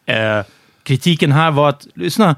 [0.06, 0.40] Eh,
[0.82, 2.36] kritiken här var att, lyssna, eh,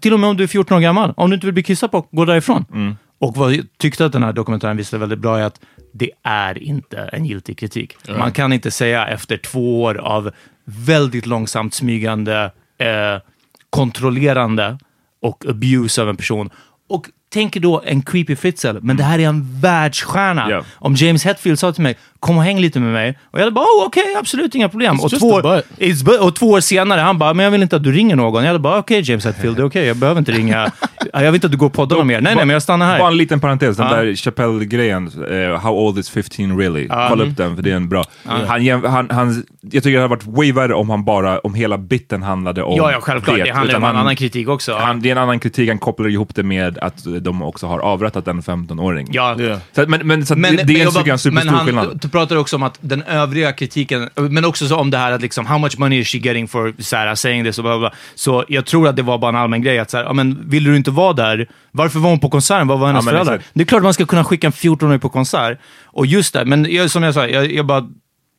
[0.00, 1.90] till och med om du är 14 år gammal, om du inte vill bli kissad
[1.90, 2.96] på, gå därifrån.
[3.18, 5.60] Och vad jag tyckte att den här dokumentären visade väldigt bra är att
[5.92, 7.96] det är inte en giltig kritik.
[8.18, 10.30] Man kan inte säga efter två år av
[10.64, 13.22] väldigt långsamt smygande, eh,
[13.70, 14.78] kontrollerande
[15.22, 16.50] och abuse av en person.
[16.88, 20.50] Och tänk då en creepy Fritzl, men det här är en världsstjärna.
[20.50, 20.64] Ja.
[20.74, 23.18] Om James Hetfield sa till mig, kom och häng lite med mig.
[23.30, 25.00] Och jag bara, oh, okej, absolut, inga problem.
[25.00, 27.92] Och två, bu- och två år senare, han bara, men jag vill inte att du
[27.92, 28.44] ringer någon.
[28.44, 30.72] Jag bara, okej James Hetfield, det är okej, jag behöver inte ringa.
[31.12, 32.20] Jag vill inte att du går och poddar mer.
[32.20, 32.98] Nej, nej, men jag stannar här.
[32.98, 36.88] Bara en liten parentes, den där Chappelle-grejen, eh, How old is 15 really?
[37.08, 38.04] Kolla upp den för det är en bra.
[38.24, 41.54] Han, jäm- han, han, jag tycker det hade varit way värre om han bara, om
[41.54, 43.36] hela bitten handlade om Ja, ja, självklart.
[43.36, 44.74] Det handlar ju utan om en han- annan kritik också.
[44.74, 47.78] Han, det är en annan kritik, han kopplar ihop det med att de också har
[47.78, 49.08] avrättat en 15-åring.
[49.12, 49.36] Ja.
[49.72, 52.07] Så, men men, så att det, det är en, superstor men han, skillnad.
[52.08, 55.22] Du pratar också om att den övriga kritiken, men också så om det här att
[55.22, 57.92] liksom, how much money is she getting for så här, saying this och bla, bla.
[58.14, 60.64] Så jag tror att det var bara en allmän grej att så här, men vill
[60.64, 61.48] du inte vara där?
[61.70, 62.68] Varför var hon på konserten?
[62.68, 63.34] Vad var hennes Ja, föräldrar?
[63.34, 63.50] exakt.
[63.54, 65.58] Det är klart man ska kunna skicka en 14-åring på konsert.
[65.84, 67.88] Och just det, men jag, som jag sa, jag, jag bara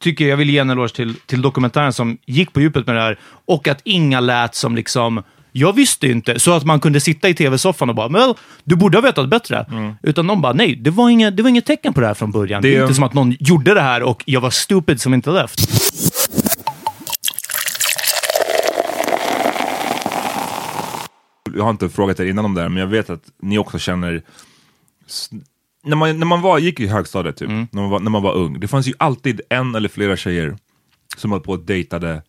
[0.03, 3.01] tycker jag vill ge en eloge till, till dokumentären som gick på djupet med det
[3.01, 7.29] här och att inga lät som liksom jag visste inte, så att man kunde sitta
[7.29, 8.33] i tv-soffan och bara “men
[8.63, 9.65] du borde ha vetat bättre”.
[10.03, 12.31] Utan de bara “nej, det var, inga, det var inget tecken på det här från
[12.31, 12.61] början”.
[12.61, 15.13] Det, Det- är inte som att någon gjorde det här och jag var stupid som
[15.13, 15.59] inte left.
[21.55, 23.79] jag har inte frågat er innan om det här, men jag vet att ni också
[23.79, 24.21] känner
[25.83, 27.67] när man, när man var, gick i högstadiet, typ, Mm.
[27.71, 30.57] när, man var, när man var ung, det fanns ju alltid en eller flera tjejer
[31.17, 32.21] som höll på och dejtade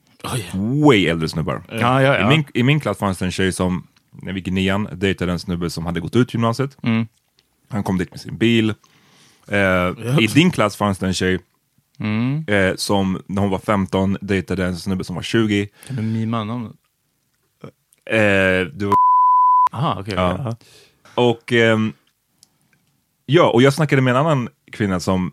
[0.83, 1.62] way äldre snubbar.
[1.68, 2.26] Ja, ja, ja.
[2.33, 3.87] I, min, I min klass fanns det en tjej som,
[4.22, 6.76] när vi gick i nian, dejtade en snubbe som hade gått ut gymnasiet.
[6.83, 7.06] Mm.
[7.68, 8.74] Han kom dit med sin bil.
[9.48, 11.38] Eh, I din klass fanns det en tjej
[11.98, 12.44] Mm.
[12.48, 15.68] eh, som, när hon var 15, dejtade en snubbe som var 20.
[15.87, 16.72] Kan du mima namnet?
[18.11, 18.94] Eh, du var
[19.72, 20.14] Aha, okej.
[20.16, 20.37] Ja.
[20.44, 20.56] ja.
[21.14, 21.92] Och ehm,
[23.26, 25.33] ja, och jag snackade med en annan kvinna som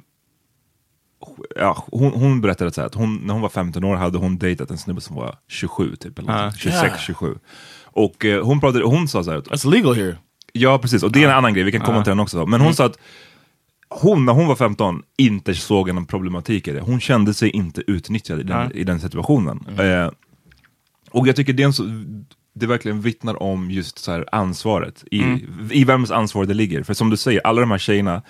[1.56, 4.38] Ja, hon, hon berättade så här, att hon, när hon var 15 år hade hon
[4.38, 7.36] dejtat en snubbe som var 27, typ, eller något, 26, 27.
[7.84, 10.18] Och eh, hon, pratade, hon sa så här, att- That's legal here.
[10.54, 12.46] ja precis, och det är en annan grej, vi kan komma till den också.
[12.46, 12.98] Men hon sa att
[13.90, 16.82] hon, när hon var 15, inte såg någon problematik i det.
[16.82, 18.72] Hon kände sig inte utnyttjad i den, Ja.
[18.72, 19.66] i den situationen.
[19.80, 20.12] Eh,
[21.12, 21.84] och jag tycker det, är en så,
[22.56, 25.22] det verkligen vittnar om just så här ansvaret, i,
[25.72, 26.84] i vems ansvar det ligger.
[26.84, 28.22] För som du säger, alla de här tjejerna,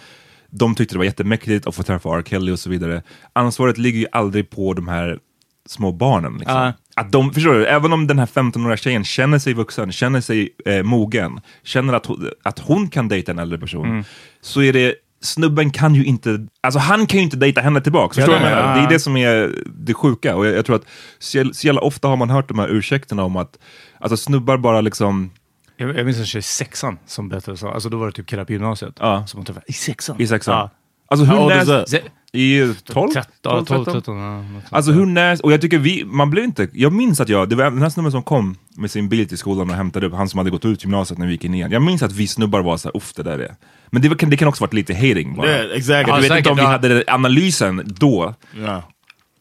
[0.49, 2.23] de tyckte det var jättemäktigt att få träffa R.
[2.25, 3.03] Kelly och så vidare.
[3.33, 5.19] Ansvaret ligger ju aldrig på de här
[5.65, 6.33] små barnen.
[6.33, 6.57] Liksom.
[6.57, 6.73] Ja.
[6.95, 10.49] Att de, förstår du, även om den här 15-åriga tjejen känner sig vuxen, känner sig
[10.65, 14.03] eh, mogen, känner att hon, att hon kan dejta en äldre person,
[14.41, 18.13] så är det Snubben kan ju inte, alltså han kan ju inte dejta henne tillbaka.
[18.13, 18.69] Förstår nej, menar?
[18.69, 18.75] ja.
[18.75, 20.35] Det är det som är det sjuka.
[20.35, 20.85] Och jag, jag tror att
[21.19, 23.57] så jävla ofta har man hört de här ursäkterna om att
[23.99, 25.31] alltså snubbar bara liksom
[25.77, 27.69] Jag, jag minns en tjej i sexan som berättade så.
[27.69, 28.93] Alltså då var det typ killar på gymnasiet.
[28.99, 29.27] Ja.
[29.27, 29.65] Som hon träffade.
[29.67, 30.21] I sexan?
[30.21, 30.53] i sexan.
[30.55, 30.69] Ja.
[31.07, 31.67] Alltså hur old is näs...
[31.67, 31.89] that?
[31.89, 33.11] Se- I 12?
[33.11, 34.17] 13, 12, 12, 13.
[34.17, 34.65] ja, något sånt.
[34.69, 35.39] Alltså hur näs...
[35.39, 36.67] Och jag tycker vi, man blev inte...
[36.73, 39.37] Jag minns att jag, det var den här snubben som kom med sin bil till
[39.37, 41.71] skolan och hämtade upp, han som hade gått ut gymnasiet när vi gick in igen.
[41.71, 43.55] Jag minns att vi snubbar var så här, uff det där är...
[43.87, 45.47] Men det, var, det kan också varit lite hating bara.
[45.47, 46.13] Yeah, exactly.
[46.13, 46.69] Jag vet säkert, inte om vi ja.
[46.69, 48.83] hade analysen då, Yeah.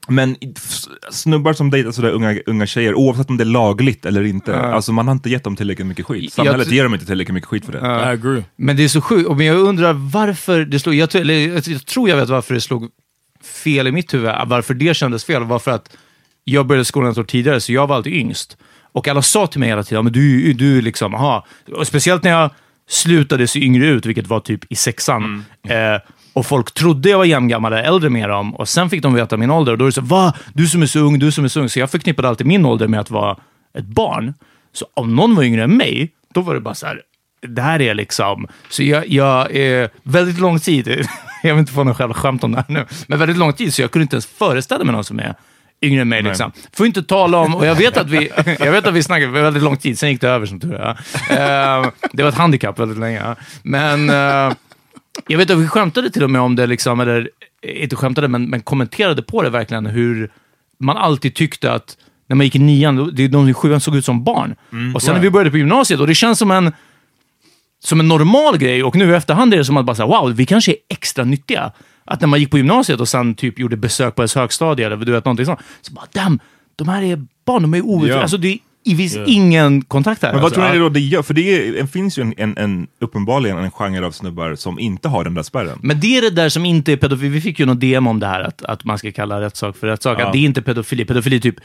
[0.08, 0.36] Men
[1.10, 4.92] snubbar som dejtar sådär unga, unga tjejer, oavsett om det är lagligt eller inte, alltså
[4.92, 6.32] man har inte gett dem tillräckligt mycket skit.
[6.32, 7.78] Samhället ger dem inte tillräckligt mycket skit för det.
[7.78, 8.44] I agree.
[8.56, 9.28] Men det är så sjukt.
[9.28, 10.94] Och Men jag undrar varför det slog...
[10.94, 12.90] Jag, tror- eller, jag, tror jag vet varför det slog
[13.64, 14.30] fel i mitt huvud.
[14.46, 15.96] Varför det kändes fel var för att
[16.44, 18.56] jag började skolan ett år tidigare, så jag var alltid yngst.
[18.92, 21.46] Och alla sa till mig hela tiden, men du, du är liksom, aha.
[21.72, 22.50] Och speciellt när jag
[22.88, 25.44] slutade se yngre ut, vilket var typ i sexan.
[25.68, 26.00] Eh,
[26.36, 28.54] och folk trodde jag var jämngammal eller äldre med dem.
[28.54, 30.34] Och sen fick de veta min ålder och då är det så, va?
[30.52, 31.68] Du som är så ung, du som är så ung.
[31.68, 33.36] Så jag förknippade alltid min ålder med att vara
[33.78, 34.34] ett barn.
[34.72, 37.00] Så om någon var yngre än mig, då var det bara så här,
[37.48, 38.46] det här är liksom...
[38.70, 40.88] Så jag, jag är väldigt lång tid,
[41.42, 43.74] jag vill inte få någon själva skämt om det här nu, men väldigt lång tid
[43.74, 45.34] så jag kunde inte ens föreställa mig någon som är
[45.82, 46.22] yngre än mig.
[46.22, 46.52] Liksom.
[46.72, 49.42] Får inte tala om, och jag vet att vi, jag vet att vi snackade för
[49.42, 50.90] väldigt lång tid, sen gick det över som tur är.
[51.30, 53.22] Eh, det var ett handikapp väldigt länge.
[53.62, 54.52] Men eh,
[55.28, 57.30] jag vet att vi skämtade till och med om det, liksom, eller
[57.62, 60.30] inte skämtade, men, men kommenterade på det verkligen, hur
[60.78, 64.24] man alltid tyckte att när man gick i nian, de i sjuan såg ut som
[64.24, 64.54] barn.
[64.94, 66.72] och sen när vi började på gymnasiet, och det känns som en,
[67.84, 70.32] som en normal grej, och nu i efterhand är det som att bara säga, wow,
[70.32, 71.72] vi kanske är extra nyttiga.
[72.04, 74.96] Att när man gick på gymnasiet och sen typ gjorde besök på ens högstadie, eller
[74.96, 76.40] du vet någonting sånt, så bara, damn,
[76.76, 78.18] de här är barn, de är outvilade.
[78.18, 78.22] Ja.
[78.22, 80.32] Alltså det är i vis ingen kontakt här.
[80.32, 81.22] Men vad alltså, tror ni då det gör?
[81.22, 84.78] För det, är, det finns ju en, en, en, uppenbarligen en genre av snubbar som
[84.78, 85.78] inte har den där spärren.
[85.82, 87.28] Men det är det där som inte är pedofili.
[87.28, 89.86] Vi fick ju någon DM om det här, att, att man ska kalla rättssak för
[89.86, 90.20] rättssak.
[90.20, 90.26] Ja.
[90.26, 91.04] Att det är inte pedofili.
[91.04, 91.56] Pedofili är typ,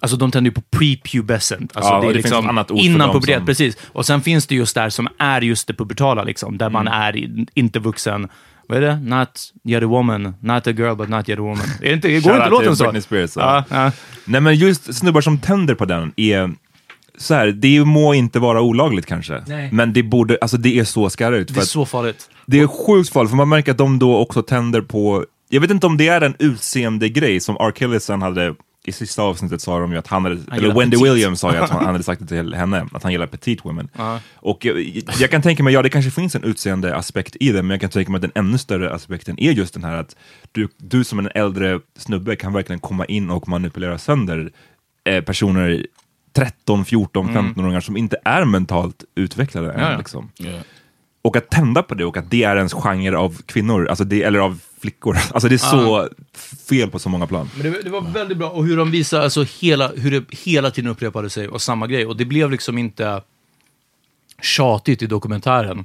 [0.00, 1.76] alltså de tänder ju på prepubescent.
[1.76, 3.76] Alltså Ja, det är det finns liksom innan pubertet, som- precis.
[3.92, 7.00] Och sen finns det just där som är just det pubertala, liksom, där man Mm.
[7.02, 8.28] är i- inte vuxen.
[8.72, 9.00] Vad är det?
[9.00, 9.28] Not
[9.64, 11.66] yet a woman, not a girl but not yet a woman.
[11.80, 13.00] Är det inte, går inte låten så?
[13.00, 13.64] Spears, ja.
[13.70, 13.84] ja.
[13.84, 13.92] Ja,
[14.24, 16.50] Nej men just snubbar som tänder på den är
[17.18, 19.42] så här, det må inte vara olagligt kanske.
[19.46, 19.68] Nej.
[19.72, 21.54] Men det borde, alltså det är så skarrigt.
[21.54, 22.30] Det är så farligt.
[22.46, 25.70] det är sjukt farligt, för man märker att de då också tänder på jag vet
[25.70, 27.72] inte om det är en utseende grej som R.
[27.76, 30.96] Kelly sen hade i sista avsnittet sa de ju att han hade, eller gillar Wendy
[30.96, 31.12] petite.
[31.12, 33.88] Williams sa ju att han hade sagt det till henne, att han gillar petite women.
[34.34, 37.62] Och jag, jag kan tänka mig, ja det kanske finns en utseende aspekt i det,
[37.62, 40.16] men jag kan tänka mig att den ännu större aspekten är just den här att
[40.52, 44.52] du, du som en äldre snubbe kan verkligen komma in och manipulera sönder
[45.04, 45.86] eh, personer
[46.32, 49.80] 13, 14, 15-åringar som inte är mentalt utvecklade än.
[49.80, 49.98] Ja, ja.
[49.98, 50.30] Liksom.
[50.38, 50.60] Yeah.
[51.22, 54.22] Och att tända på det och att det är ens genre av kvinnor, alltså det,
[54.22, 55.16] eller av flickor.
[55.32, 56.08] Alltså det är så
[56.68, 57.50] fel på så många plan.
[57.54, 60.70] Men det, det var väldigt bra, och hur de visade, alltså hela, hur det hela
[60.70, 62.06] tiden upprepade sig och samma grej.
[62.06, 63.22] Och det blev liksom inte
[64.42, 65.84] tjatigt i dokumentären.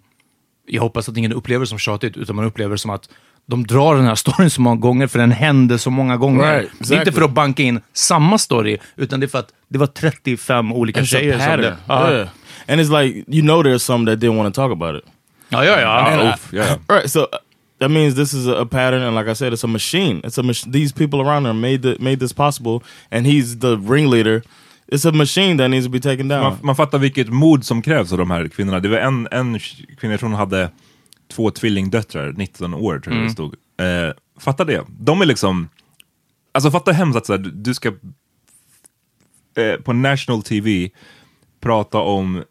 [0.65, 3.10] Jag hoppas att ingen upplever det som tjatigt, utan man upplever det som att
[3.45, 6.54] de drar den här storyn så många gånger, för den hände så många gånger.
[6.54, 7.12] Right, Det är inte exactly.
[7.12, 11.06] för att banka in samma story, utan det är för att det var 35 olika
[11.06, 11.78] tjejer som det...
[11.88, 12.30] Ja, Yeah.
[12.67, 15.12] And it's like, you know there's some that didn't want to talk about it.
[15.49, 15.79] Ja, ja.
[15.79, 15.81] ja.
[15.81, 16.95] Ja, And I- uff, ja, ja.
[16.95, 17.27] Right, so uh,
[17.79, 20.21] that means this is a, pattern, and like I said, it's a machine.
[20.23, 22.79] It's a mach- these people around there made the, made this possible,
[23.12, 24.41] and he's the ringleader.
[24.91, 26.41] It's a machine that needs to be taken down.
[26.43, 28.79] Man, man fattar vilket mod som krävs av de här kvinnorna.
[28.79, 29.60] Det var en, en
[29.99, 30.69] kvinna, jag tror hon hade
[31.31, 33.53] två tvillingdöttrar, 19 år tror jag det stod.
[33.79, 34.83] Eh, fatta det.
[34.99, 35.69] De är liksom,
[36.53, 37.88] alltså fatta hemskt att så här, du- du ska
[39.57, 40.89] eh, på national TV
[41.62, 42.43] prata om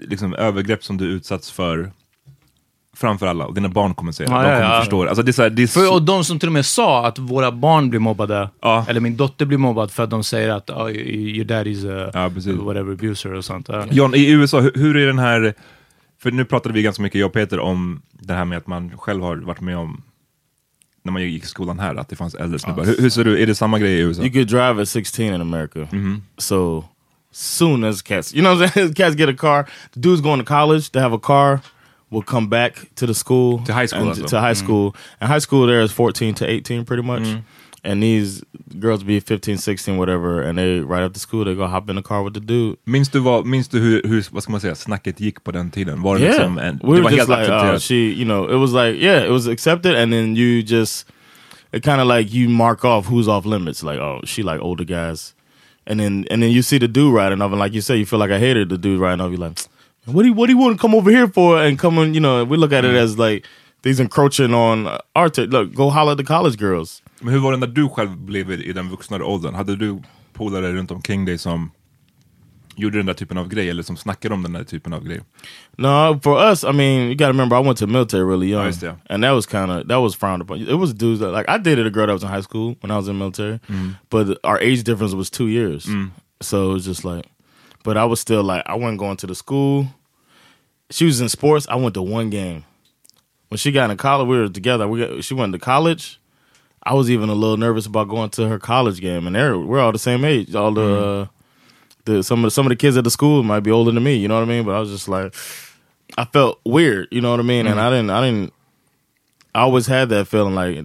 [0.00, 1.90] liksom, övergrepp som du utsatts för
[2.96, 4.24] framför alla och dina barn kommer det.
[4.24, 4.80] Ja, de ja, kommer ja.
[4.80, 5.10] förstå det.
[5.10, 7.06] Alltså, det är så här, det är För, och de som till och med sa
[7.06, 8.86] att våra barn blir mobbade, Ja.
[8.88, 12.10] eller min dotter blir mobbad för att de säger att oh, your dad is a
[12.14, 13.68] Ja, whatever abuser och sånt.
[13.68, 13.84] Ja.
[13.90, 15.54] John, i USA, hur, hur är den här,
[16.18, 18.98] för nu pratade vi ganska mycket, jag och Peter, om det här med att man
[18.98, 20.02] själv har varit med om
[21.02, 22.84] när man gick i skolan här, att det fanns äldre snubbar.
[22.84, 24.22] Hur, hur ser du, är det samma grej i USA?
[24.22, 25.88] you could drive at 16 in America.
[26.38, 26.84] So
[27.36, 28.94] soon as cats, you know what I'm saying?
[29.00, 29.66] cats get a car.
[29.92, 31.62] The dudes going to college, they have a car,
[32.10, 33.58] will come back to the school.
[33.64, 34.28] To high school and.
[34.28, 34.94] To high school.
[35.20, 37.26] And high school there is 14 to 18 pretty much.
[37.84, 38.42] And these
[38.80, 40.42] girls be 15, 16, whatever.
[40.42, 42.78] And they, right after school, they go hop in the car with the dude.
[42.84, 45.70] Minns du, vad, minns du hur, hur, vad ska man säga, snacket gick på den
[45.70, 46.02] tiden?
[46.02, 48.24] Var det Yeah, liksom en, we det were var just helt like, uh, she, you
[48.24, 51.06] know, it was like, yeah, it was accepted, and then you just,
[51.72, 53.84] it kind of like you mark off who's off limits.
[53.84, 55.34] Like, oh, she like older guys,
[55.86, 58.06] and then and then you see the dude riding off, and like you say, you
[58.06, 59.30] feel like I hated the dude riding off.
[59.30, 59.58] You're like,
[60.06, 61.62] what do you, what do you want to come over here for?
[61.62, 63.44] And come on, you know, we look at it as like
[63.82, 65.28] these encroaching on our.
[65.36, 67.02] Look, go holler at the college girls.
[67.20, 69.54] Men hur var det när du själv blev i, i den vuxnare åldern?
[69.54, 71.70] Hade du polare runt omkring dig som
[72.76, 75.20] gjorde den där typen av grej, eller som snackade om den där typen av grej?
[75.78, 78.48] No, for us, I mean, you got to remember, I went to the military really
[78.50, 78.96] young, Nice, yeah.
[79.10, 80.58] and that was kind of that was frowned upon.
[80.60, 82.90] It was dudes that like I dated a girl that was in high school when
[82.90, 83.60] I was in the military,
[84.10, 85.88] but our age difference was two years,
[86.40, 87.24] so it was just like.
[87.84, 89.86] But I was still like I wasn't going to the school.
[90.90, 91.66] She was in sports.
[91.68, 92.64] I went to one game.
[93.48, 94.88] When she got into college, we were together.
[94.88, 96.18] We got, she went to college.
[96.82, 99.36] I was even a little nervous about going to her college game, and
[99.68, 100.54] we're all the same age.
[100.54, 101.26] All the uh,
[102.06, 104.02] the some of the, some of the kids at the school might be older than
[104.02, 104.16] me.
[104.16, 104.64] You know what I mean?
[104.64, 105.34] But I was just like,
[106.16, 107.08] I felt weird.
[107.10, 107.66] You know what I mean?
[107.66, 108.10] And I didn't.
[108.10, 108.52] I didn't.
[109.54, 110.84] I always had that feeling like,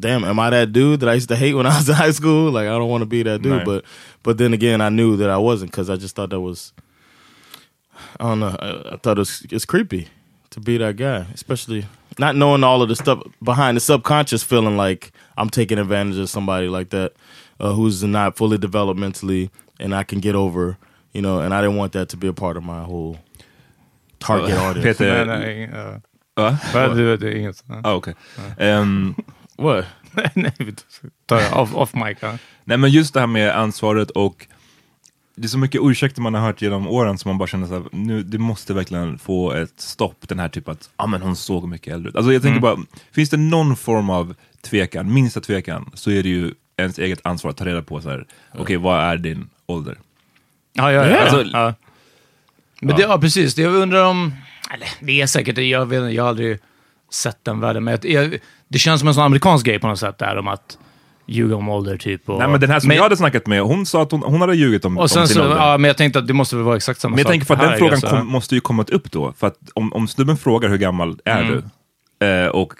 [0.00, 2.10] damn, am I that dude that I used to hate when I was in high
[2.10, 2.50] school?
[2.50, 3.52] Like, I don't want to be that dude.
[3.52, 3.64] Right.
[3.64, 3.84] But
[4.22, 6.72] but then again, I knew that I wasn't because I just thought that was.
[8.20, 8.56] I don't know.
[8.60, 10.08] I, I thought it was, it's creepy
[10.50, 11.86] to be that guy, especially
[12.18, 16.30] not knowing all of the stuff behind the subconscious feeling like I'm taking advantage of
[16.30, 17.12] somebody like that
[17.60, 20.76] uh, who's not fully developed mentally and I can get over,
[21.12, 23.18] you know, and I didn't want that to be a part of my whole
[24.18, 24.98] target audience.
[24.98, 25.70] Peter, Nej, nej,
[26.36, 26.42] ja.
[26.42, 26.58] va?
[26.74, 27.64] Va, det, det är inget.
[27.84, 28.14] Ah, okej.
[28.58, 29.14] Ehm,
[29.58, 29.84] What?
[30.34, 30.74] nej, vi
[31.26, 32.18] tar off, off mic.
[32.20, 32.38] Ja.
[32.64, 34.46] Nej men just det här med ansvaret och
[35.36, 37.74] det är så mycket ursäkter man har hört genom åren som man bara känner så
[37.74, 41.22] här, nu, det måste verkligen få ett stopp, den här typen att, ja ah, men
[41.22, 42.16] hon såg mycket äldre ut.
[42.16, 42.76] Alltså jag tänker bara,
[43.12, 47.50] finns det någon form av tvekan, minsta tvekan, så är det ju ens eget ansvar
[47.50, 48.26] att ta reda på så här,
[48.58, 49.98] okej vad är din ålder?
[50.72, 51.18] Ja, ja, ja.
[51.18, 51.74] Alltså, ja.
[52.80, 53.58] Men det, ja, precis.
[53.58, 54.32] Jag undrar om...
[54.74, 56.58] Eller, det är säkert, jag, vet, inte, jag har aldrig
[57.12, 58.38] sett den världen, men jag, jag,
[58.68, 60.78] det känns som en sån amerikansk grej på något sätt där om att
[61.26, 62.28] ljuga om ålder typ.
[62.28, 64.40] Och, Nej men den här som jag hade snackat med, hon sa att hon, hon
[64.40, 65.56] hade ljugit om, om Och sen sin så, ålder.
[65.56, 67.46] ja, men jag tänkte att det måste väl vara exakt samma Men jag sak tänker
[67.46, 69.32] på att den frågan kom, måste ju kommit upp då.
[69.32, 71.62] För att om, om snubben frågar hur gammal är Mm.
[72.20, 72.26] du?
[72.26, 72.72] Eh, och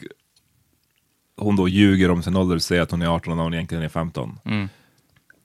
[1.38, 3.84] hon då ljuger om sin ålder och säger att hon är 18 när hon egentligen
[3.84, 4.38] är 15.
[4.44, 4.68] Mm.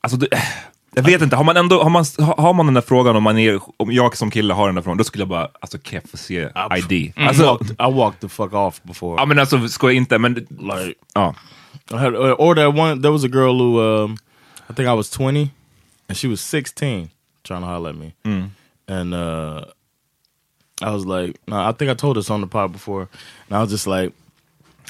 [0.01, 0.27] Alltså, det,
[0.95, 2.05] jag vet inte, har man, ändå, har, man,
[2.37, 4.81] har man den där frågan, om, man är, om jag som kille har den där
[4.81, 6.91] frågan, då skulle jag bara, alltså kan jag få se ID?
[6.91, 9.15] I, Alltså, walked, I walked the fuck off before.
[9.21, 11.35] ja men alltså, ska jag inte, men like, ja.
[11.91, 13.01] I had, or or that one.
[13.01, 14.17] There was a girl who, um,
[14.69, 15.49] I think I was twenty,
[16.07, 17.09] and she was sixteen,
[17.43, 18.13] trying to holler at me,
[18.87, 19.65] and uh,
[20.81, 23.01] I was like, no, I think I told this on the pod before,
[23.49, 24.13] and I was just like,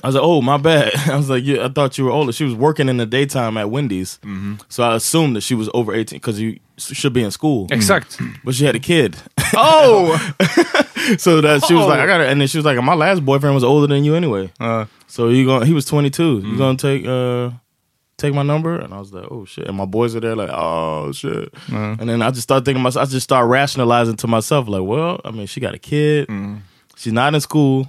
[0.04, 2.34] I was like, "Oh, my bad." I was like, "Yeah, I thought you were older."
[2.34, 4.56] She was working in the daytime at Wendy's, mm-hmm.
[4.68, 7.68] so I assumed that she was over eighteen because you should be in school.
[7.68, 7.76] Mm.
[7.76, 8.20] Exakt.
[8.44, 9.16] But she had a kid,
[9.56, 10.16] Oh!
[11.18, 11.88] so that she was Oh.
[11.88, 14.04] like, "I got it," and then she was like, "My last boyfriend was older than
[14.04, 15.66] you anyway." Uh, So you going?
[15.66, 16.40] He was twenty two.
[16.40, 16.58] You mm.
[16.58, 17.52] gonna take uh
[18.18, 18.78] take my number?
[18.78, 21.96] And I was like, "Oh shit!" And my boys are there, like, "Oh shit!" Uh.
[22.00, 23.08] And then I just started thinking myself.
[23.08, 26.28] I just started rationalizing to myself, like, "Well, I mean, she got a kid.
[26.28, 26.60] Mm.
[26.98, 27.88] She's not in school.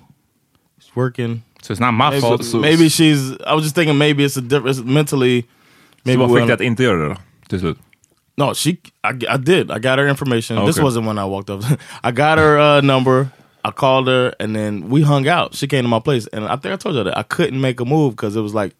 [0.79, 2.55] She's working." So it's not my Maybe, fault.
[2.55, 3.33] maybe she's.
[3.47, 5.43] I was just thinking maybe it's a difference mentally.
[5.43, 5.47] Så
[6.05, 7.17] Maybe vad fick we're- dig att inte göra det då?
[7.49, 7.79] Till slut?
[8.37, 8.71] no, she.
[8.71, 9.71] I, I did.
[9.71, 10.67] I got her information.
[10.67, 11.63] This wasn't when I walked up.
[12.03, 13.27] I got her uh, number.
[13.65, 15.55] I called her, and then we hung out.
[15.55, 17.81] She came to my place, and I think I told you that I couldn't make
[17.81, 18.75] a move because it was like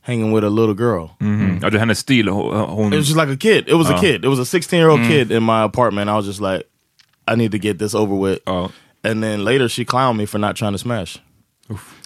[0.00, 1.10] hanging with a little girl.
[1.20, 1.60] Mm.
[1.62, 2.28] Ja, det är hennes stil.
[2.28, 3.68] Hon, hon, It was just like a kid.
[3.68, 4.00] It was a Oh.
[4.00, 4.24] kid.
[4.24, 6.10] It was a 16 year old kid in my apartment.
[6.10, 6.62] I was just like,
[7.28, 8.38] I need to get this over with.
[8.46, 8.68] Ja.
[9.04, 11.18] And then later she clowned me for not trying to smash.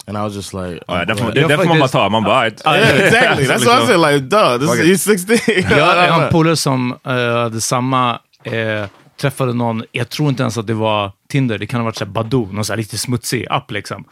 [0.07, 2.09] And I was just like, där får, det, där får man bara ta.
[2.09, 2.47] Man bara...
[2.47, 3.47] Yeah, exactly.
[3.47, 4.01] That's what I said.
[4.01, 4.87] Like, duh, this it.
[4.87, 5.39] he's 16.
[5.79, 8.87] Jag har en polare som uh, hade samma, eh,
[9.21, 12.05] träffade någon, jag tror inte ens att det var Tinder, det kan ha varit så
[12.05, 14.05] här Badoo, någon så här riktigt smutsig app liksom.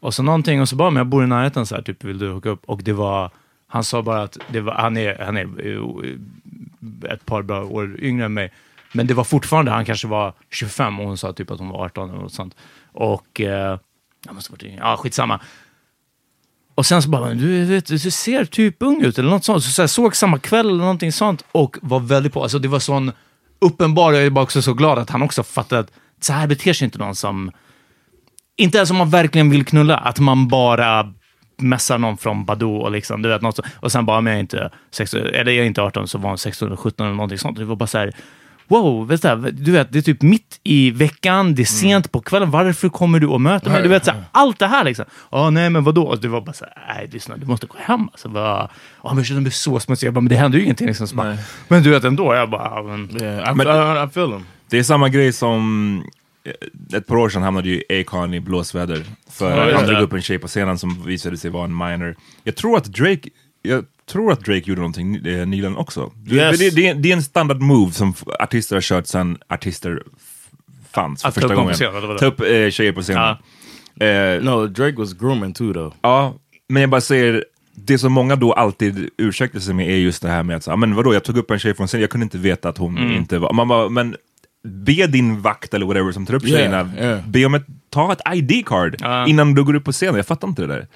[0.00, 2.18] Och så någonting, och så bara, men jag bor i närheten så här, typ, vill
[2.18, 2.62] du hooka upp?
[2.66, 3.30] Och det var,
[3.66, 7.96] han sa bara att det var, han är, han är eh, ett par bra år
[8.00, 8.52] yngre än mig.
[8.92, 11.84] Men det var fortfarande, han kanske var 25 och hon sa typ att hon var
[11.84, 12.56] 18 eller något sånt.
[12.92, 13.78] Och, eh,
[14.24, 15.40] jag måste varit yngre, ja skitsamma.
[16.74, 19.64] Och sen så bara, du, vet, du ser typ ung ut eller något sånt.
[19.64, 22.42] Så, så här, såg samma kväll eller någonting sånt och var väldigt på.
[22.42, 23.12] Alltså det var sån
[23.60, 26.72] uppenbar, jag är bara också så glad att han också fattade att så här beter
[26.72, 27.50] sig inte någon som,
[28.56, 31.12] inte ens om man verkligen vill knulla, att man bara
[31.56, 34.36] mässar någon från Badoo och liksom, du vet, något så, och sen bara, om jag
[34.36, 37.16] är inte 16, eller jag är inte 18, så var hon 16 eller 17 eller
[37.16, 37.58] någonting sånt.
[37.58, 38.14] Det var bara så här,
[38.68, 42.20] wow, vet du, du vet, det är typ mitt i veckan, det är sent på
[42.20, 43.82] kvällen, varför kommer du och möter mig?
[43.82, 45.04] Du vet, så här, allt det här liksom.
[45.30, 46.02] Ja, nej, men vadå?
[46.04, 48.08] Och det var bara så här, nej, lyssna, du måste gå hem.
[48.08, 48.70] Alltså, bara,
[49.02, 50.06] ja, men jag känner mig så smutsig.
[50.06, 50.86] Jag bara, men det händer ju ingenting.
[50.86, 51.08] Liksom.
[51.08, 51.36] Så bara,
[51.68, 54.44] men du vet ändå, jag bara, men, Yeah, I, Men- I, I feel him.
[54.70, 56.02] Det är samma grej som
[56.44, 59.04] eh, ett par år sedan hamnade ju Akon i blåsväder.
[59.30, 62.16] För just han drog upp en tjej på scenen som visade sig vara en minor.
[62.44, 63.28] Jag tror att Drake,
[63.62, 66.12] jag tror att Drake gjorde någonting eh, nyligen också.
[66.16, 66.58] Det- Yes.
[66.58, 70.02] Det, det, det är en standard move som artister har kört sedan artister
[70.92, 71.70] fanns för Att ta första gången.
[71.70, 72.18] på scen, eller vadå?
[72.18, 73.36] Ta upp eh, tjejer på scenen.
[74.00, 75.94] Eh, No, Drake was grooming too, though.
[76.02, 76.34] Ja,
[76.68, 77.44] men jag bara säger,
[77.74, 80.76] det som många då alltid ursäktar sig med är just det här med att, "Ah,
[80.76, 82.98] men vadå, jag tog upp en tjej från scenen, jag kunde inte veta att hon
[82.98, 83.12] Mm.
[83.12, 83.52] inte var...
[83.52, 84.16] Man bara, men
[84.86, 87.28] be din vakt eller whatever som tar upp Yeah, tjejerna, yeah.
[87.28, 89.26] be om ett, ta ett ID-card Ja.
[89.26, 90.14] innan du går upp på scenen.
[90.16, 90.86] Jag fattar inte det där.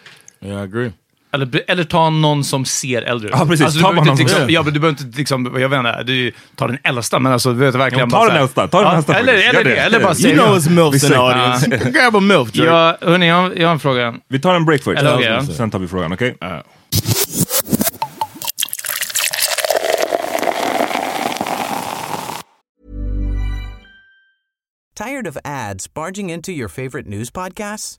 [0.40, 0.92] Yeah, I agree.
[1.32, 3.34] Eller, eller ta någon som ser äldre ut.
[3.38, 3.64] Ja, precis.
[3.66, 5.78] Alltså, Ta bara inte, någon som liksom, ja, men du behöver inte, liksom, jag vet
[5.78, 8.68] inte, du tar den äldsta, men alltså, du vet verkligen Ja, ta bara den äldsta,
[8.68, 10.34] ta den äldsta Eller, eller, det, eller bara You säga...
[10.36, 11.90] know it's MILFs in the audience.
[11.90, 12.48] Grab a MILF.
[12.52, 14.14] Ja, hörni, jag, har- jag har en fråga.
[14.28, 15.46] Vi tar en break först, Eller ja.
[15.46, 16.36] sen tar vi frågan, okej?
[24.94, 27.98] Tired of ads barging into your favorite news podcasts?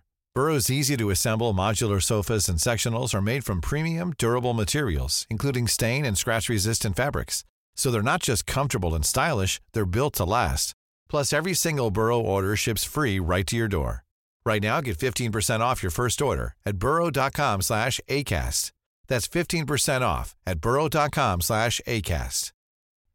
[0.33, 5.67] Burrow's easy to assemble modular sofas and sectionals are made from premium, durable materials, including
[5.67, 7.43] stain and scratch resistant fabrics.
[7.75, 10.73] So they're not just comfortable and stylish, they're built to last.
[11.09, 14.05] Plus, every single Burrow order ships free right to your door.
[14.45, 18.71] Right now, get 15% off your first order at burrow.com slash ACAST.
[19.09, 22.53] That's 15% off at burrow.com slash ACAST.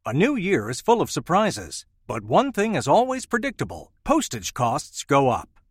[0.05, 5.03] A new year is full of surprises, but one thing is always predictable postage costs
[5.03, 5.56] go up.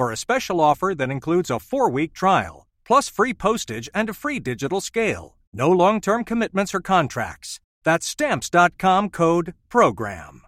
[0.00, 4.14] for a special offer that includes a four week trial, plus free postage and a
[4.14, 5.24] free digital scale.
[5.52, 7.60] No long term commitments or contracts.
[7.84, 10.40] That's stamps.com code PROGRAM.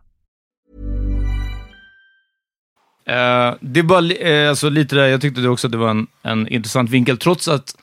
[3.08, 5.90] Uh, det var bara eh, alltså lite där, jag tyckte det också att det var
[5.90, 7.76] en, en intressant vinkel, trots att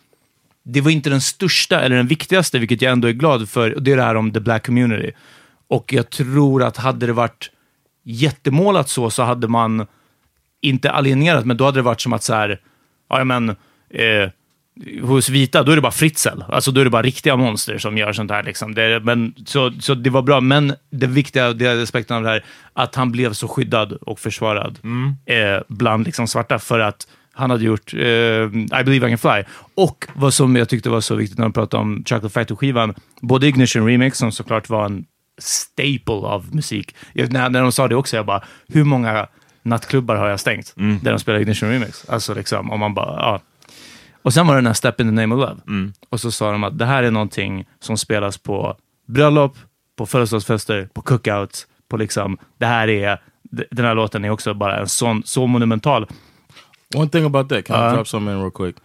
[0.63, 3.83] det var inte den största eller den viktigaste, vilket jag ändå är glad för, och
[3.83, 5.11] det är det här om the black community.
[5.67, 7.51] Och jag tror att hade det varit
[8.03, 9.87] jättemålat så, så hade man
[10.61, 12.59] inte alienerat, men då hade det varit som att så här,
[13.09, 13.49] ja men,
[13.89, 14.29] eh,
[15.01, 16.41] hos vita, då är det bara Fritzl.
[16.49, 18.43] Alltså då är det bara riktiga monster som gör sånt här.
[18.43, 18.75] Liksom.
[18.75, 22.45] Det, men, så, så det var bra, men det viktiga, det aspekten av det här,
[22.73, 24.79] att han blev så skyddad och försvarad
[25.25, 29.43] eh, bland liksom, svarta för att han hade gjort eh, I believe I can fly.
[29.75, 33.47] Och vad som jag tyckte var så viktigt när de pratade om Chocolate Factory-skivan, både
[33.47, 35.05] Ignition Remix, som såklart var en
[35.37, 36.95] staple av musik.
[37.13, 39.27] Jag, när, när de sa det också, jag bara, hur många
[39.63, 42.09] nattklubbar har jag stängt där de spelar Ignition Remix?
[42.09, 43.41] Alltså liksom, om man bara, ja.
[44.21, 45.91] Och sen var det den här Step in the name of love.
[46.09, 49.57] Och så sa de att det här är någonting som spelas på bröllop,
[49.97, 53.21] på födelsedagsfester, på cookouts, på liksom, det här är,
[53.71, 56.07] den här låten är också bara en sån, så monumental.
[56.95, 57.95] One thing about that, can I Uh-huh.
[57.95, 58.75] drop something in real quick?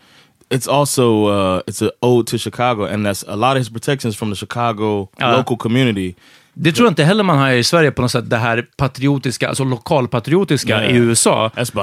[0.51, 4.17] It's also uh, it's an ode to Chicago, and that's a lot of his protections
[4.17, 5.37] from the Chicago Uh.
[5.37, 6.15] local community.
[6.57, 9.49] Det tror jag inte heller man har i Sverige på något sätt, det här patriotiska,
[9.49, 10.95] alltså lokalpatriotiska Yeah.
[10.95, 11.51] i USA.
[11.55, 11.75] Att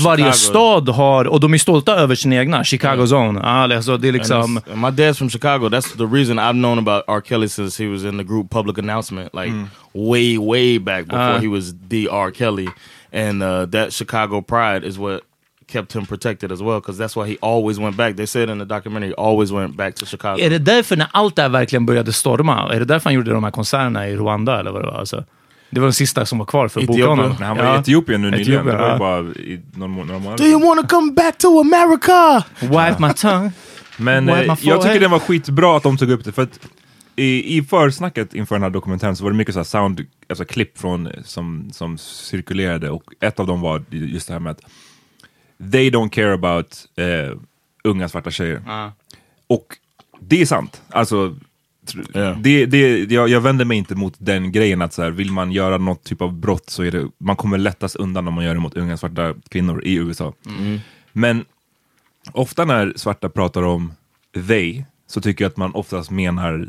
[0.00, 0.32] varje Chicago.
[0.32, 3.40] stad har, och de är stolta över sin egna, Chicago Zone.
[3.44, 4.60] Ah, alltså det är liksom...
[4.72, 5.68] and my dad's from Chicago.
[5.68, 7.20] That's the reason I've known about R.
[7.20, 9.52] Kelly since he was in the group Public Announcement, like
[9.92, 11.40] way, way back before Uh.
[11.40, 12.30] he was the R.
[12.30, 12.68] Kelly.
[13.12, 15.22] And uh, that Chicago pride is what
[15.72, 18.16] kept him protected as well, because that's why he always went back.
[18.16, 20.40] They said in the documentary, he always went back to Chicago.
[20.40, 23.30] Är det därför när allt det här verkligen började storma, är det därför han gjorde
[23.32, 24.98] de här konserterna i Rwanda eller vad det var?
[24.98, 25.24] Alltså,
[25.70, 27.34] det var den sista som var kvar för att boka honom.
[27.38, 27.76] Men han var Ja.
[27.76, 28.52] i Etiopien nu nyligen.
[28.60, 31.38] Etiopien, Det var bara i någon må- några månader Do you want to come back
[31.38, 32.44] to America?
[32.60, 33.52] Wipe my tongue.
[33.96, 36.32] Men eh, jag tycker det var skitbra att de tog upp det.
[36.32, 36.58] För att
[37.16, 40.44] i, i försnacket inför den här dokumentären så var det mycket så här sound, alltså
[40.44, 44.50] klipp från, eh, som, som cirkulerade och ett av dem var just det här med
[44.50, 44.60] att
[45.72, 47.38] they don't care about eh,
[47.84, 48.62] unga svarta tjejer.
[49.46, 49.76] Och
[50.20, 50.82] det är sant.
[50.90, 51.36] Alltså,
[52.12, 52.36] Ja.
[52.40, 55.52] det, det, jag, jag vänder mig inte mot den grejen att så här, vill man
[55.52, 58.54] göra något typ av brott så är det, man kommer lättast undan om man gör
[58.54, 60.32] det mot unga svarta kvinnor i USA.
[61.12, 61.44] Men
[62.32, 63.92] ofta när svarta pratar om
[64.48, 66.68] they så tycker jag att man oftast menar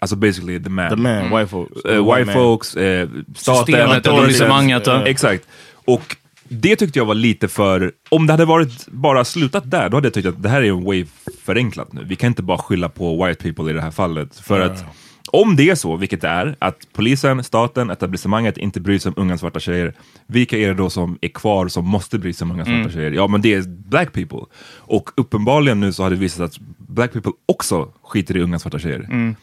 [0.00, 0.90] Alltså basically the man.
[0.90, 1.84] The man, white folks.
[1.84, 2.34] Eh, white man.
[2.34, 4.86] folks, eh, staten, Systemet, etablissemanget.
[4.86, 5.06] Ja.
[5.06, 5.46] Exakt.
[5.74, 6.16] Och
[6.48, 7.92] det tyckte jag var lite för...
[8.08, 10.68] Om det hade varit bara slutat där, då hade jag tyckt att det här är
[10.68, 11.06] en way
[11.44, 12.04] förenklat nu.
[12.04, 14.36] Vi kan inte bara skylla på white people i det här fallet.
[14.40, 14.84] För att
[15.30, 19.22] om det är så, vilket det är, att polisen, staten, etablissemanget inte bryr sig om
[19.22, 19.94] unga svarta tjejer,
[20.26, 23.10] vilka är det då som är kvar som måste bry sig om unga svarta tjejer?
[23.12, 24.40] Ja, men det är black people.
[24.76, 28.78] Och uppenbarligen nu så har det visat att black people också skiter i unga svarta
[28.78, 29.34] tjejer.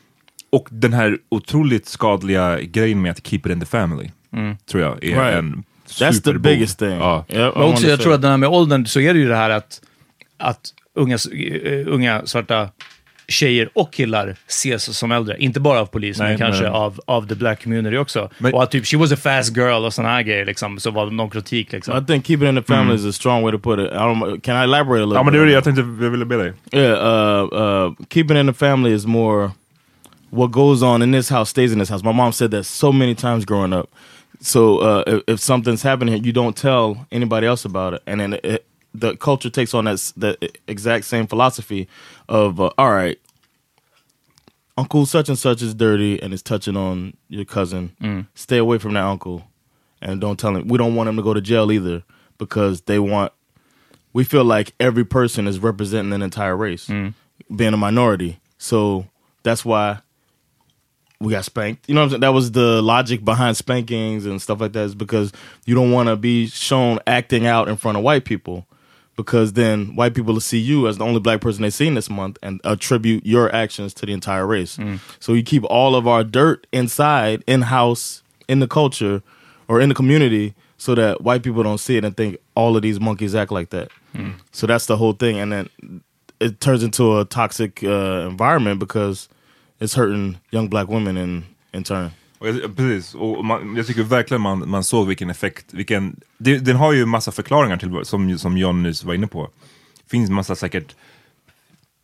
[0.50, 4.12] Och den här otroligt skadliga grejen med att keep it in the family,
[4.72, 5.36] tror jag är Right.
[5.36, 6.98] en That's the biggest thing.
[6.98, 7.26] Ja.
[7.28, 9.50] Men också, jag tror att den här med åldern, så är det ju det här
[9.50, 9.82] att,
[10.38, 10.60] att
[10.96, 12.70] unga, eh, unga svarta
[13.28, 15.38] tjejer och killar ses som äldre.
[15.40, 16.72] Inte bara av polisen, men kanske nej.
[16.72, 18.30] Av, av the black community också.
[18.38, 20.92] Men- och att typ, she was a fast girl och sådana här grejer, liksom, så
[20.92, 21.72] var det någon kritik.
[21.72, 21.98] Liksom.
[21.98, 23.92] I think keep it in the family is a strong way to put it.
[23.92, 25.64] I don't, can I elaborate a little Ja men bit det var on det jag
[25.64, 26.54] tänkte, jag ville be dig.
[26.72, 29.52] Yeah, uh, uh, keeping it in the family is more
[30.30, 32.06] what goes on in this house stays in this house.
[32.06, 33.86] My mom said that so many times growing up.
[34.46, 38.34] So uh, if, if something's happening you don't tell anybody else about it, and then
[38.44, 40.38] it, the culture takes on that the
[40.68, 41.88] exact same philosophy
[42.30, 43.18] of uh, all right,
[44.78, 47.96] Uncle such and such is dirty and is touching on your cousin.
[48.36, 49.44] Stay away from that uncle,
[50.02, 50.68] and don't tell him.
[50.68, 52.04] We don't want him to go to jail either
[52.38, 53.34] because they want
[54.14, 56.88] we feel like every person is representing an entire race,
[57.54, 58.40] being a minority.
[58.60, 59.08] So
[59.44, 60.02] that's why
[61.20, 61.88] we got spanked.
[61.88, 62.22] You know what I'm saying?
[62.22, 65.32] That was the logic behind spankings and stuff like that is because
[65.66, 68.66] you don't want to be shown acting out in front of white people
[69.16, 72.10] because then white people will see you as the only black person they've seen this
[72.10, 74.78] month and attribute your actions to the entire race.
[75.22, 79.24] So you keep all of our dirt inside, in house, in the culture,
[79.70, 82.82] or in the community, so that white people don't see it and think all of
[82.82, 83.90] these monkeys act like that.
[84.52, 86.02] So that's the whole thing, and then
[86.42, 89.30] it turns into a toxic uh, environment because
[89.80, 92.10] it's hurting young black women in in turn.
[92.40, 96.76] Jag, precis, och man, jag tycker verkligen man, man såg vilken effekt, vilken, det, den
[96.76, 99.50] har ju massa förklaringar till, som, som John nyss var inne på.
[100.12, 100.96] finns massa säkert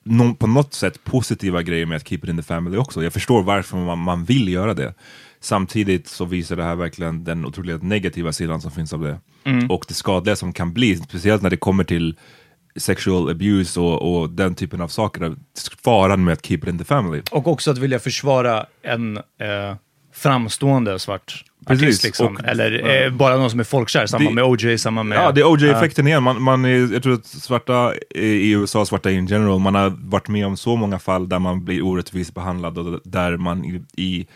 [0.04, 3.04] nå- på något sätt positiva grejer med att keep it in the family också.
[3.04, 4.94] Jag förstår varför man, man vill göra det.
[5.40, 9.20] Samtidigt så visar det här verkligen den otroligt negativa sidan som finns av det.
[9.70, 12.16] Och det skadliga som kan bli, speciellt när det kommer till
[12.76, 15.36] sexual abuse och, och den typen av saker.
[15.84, 17.22] Faran med att keep it in the family.
[17.32, 19.76] Och också att vilja försvara en eh,
[20.14, 22.04] framstående svart Precis, artist.
[22.04, 22.36] Liksom.
[22.36, 24.06] och- Eller eh, bara någon som är folkkär.
[24.06, 25.18] Samma Det- med OJ, samma med...
[25.18, 26.24] Ja, det är OJ-effekten igen.
[26.24, 30.28] Man, man är, jag tror att svarta i USA, svarta in general, man har varit
[30.28, 34.28] med om så många fall där man blir orättvist behandlad och där man i, i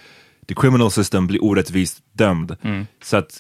[0.48, 2.58] the criminal system blir orättvist dömd.
[3.04, 3.40] Så att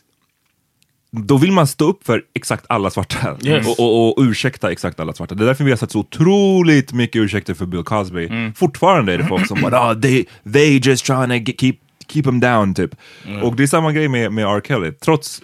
[1.17, 3.67] då vill man stå upp för exakt alla svarta Yes.
[3.67, 5.35] och, och, och ursäkta exakt alla svarta.
[5.35, 8.29] Det är därför vi har sett så otroligt mycket ursäkter för Bill Cosby.
[8.55, 11.75] Fortfarande är det folk som bara oh, they, they just trying to keep,
[12.07, 12.95] keep him down typ.
[13.43, 14.61] Och det är samma grej med, med R.
[14.67, 14.91] Kelly.
[14.91, 15.41] Trots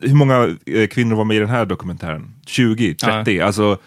[0.00, 2.34] hur många eh, kvinnor var med i den här dokumentären?
[2.46, 3.40] 20, 30?
[3.40, 3.78] Alltså,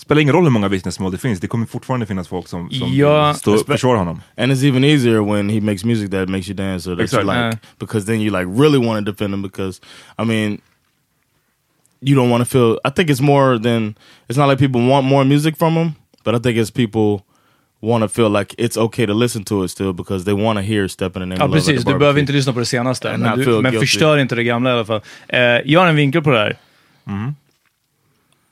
[0.00, 2.88] spelar ingen roll hur många vittnesmål det finns, det kommer fortfarande finnas folk som, som
[2.92, 3.34] Ja.
[3.66, 4.20] försvarar honom.
[4.36, 7.26] And it's even easier when he makes music that makes you dance or that Exactly.
[7.34, 7.56] you like, Yeah.
[7.78, 9.42] because then you like really want to defend him.
[9.42, 9.80] Because
[10.18, 10.60] I mean,
[12.00, 12.78] you don't want to feel.
[12.84, 13.94] I think it's more than
[14.28, 15.92] it's not like people want more music from him,
[16.24, 17.24] but I think it's people
[17.82, 20.62] want to feel like it's okay to listen to it still because they want to
[20.62, 21.84] hear "Step in the Name Ja, of Love" at the precis.
[21.84, 23.78] Du behöver inte lyssna på det senaste, And men, du, men guilty.
[23.86, 25.00] förstör inte det gamla i alla fall.
[25.28, 26.56] Eh, jag har en vinkel på det här.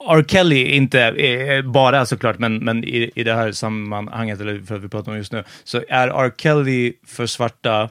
[0.00, 0.24] R.
[0.28, 4.82] Kelly, inte eh, bara såklart, men, men i, i det här sammanhanget, eller för att
[4.82, 6.32] vi pratar om just nu, så är R.
[6.38, 7.90] Kelly för svarta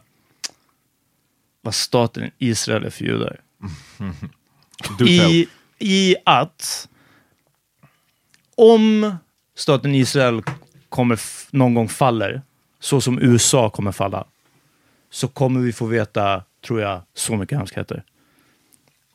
[1.61, 3.39] vad staten Israel är för judar.
[5.07, 5.47] I,
[5.79, 6.87] I att
[8.55, 9.15] om
[9.55, 10.41] staten Israel
[10.89, 11.19] kommer
[11.51, 12.41] någon gång faller,
[12.79, 14.25] så som USA kommer falla,
[15.09, 18.03] så kommer vi få veta, tror jag, så mycket hemskheter.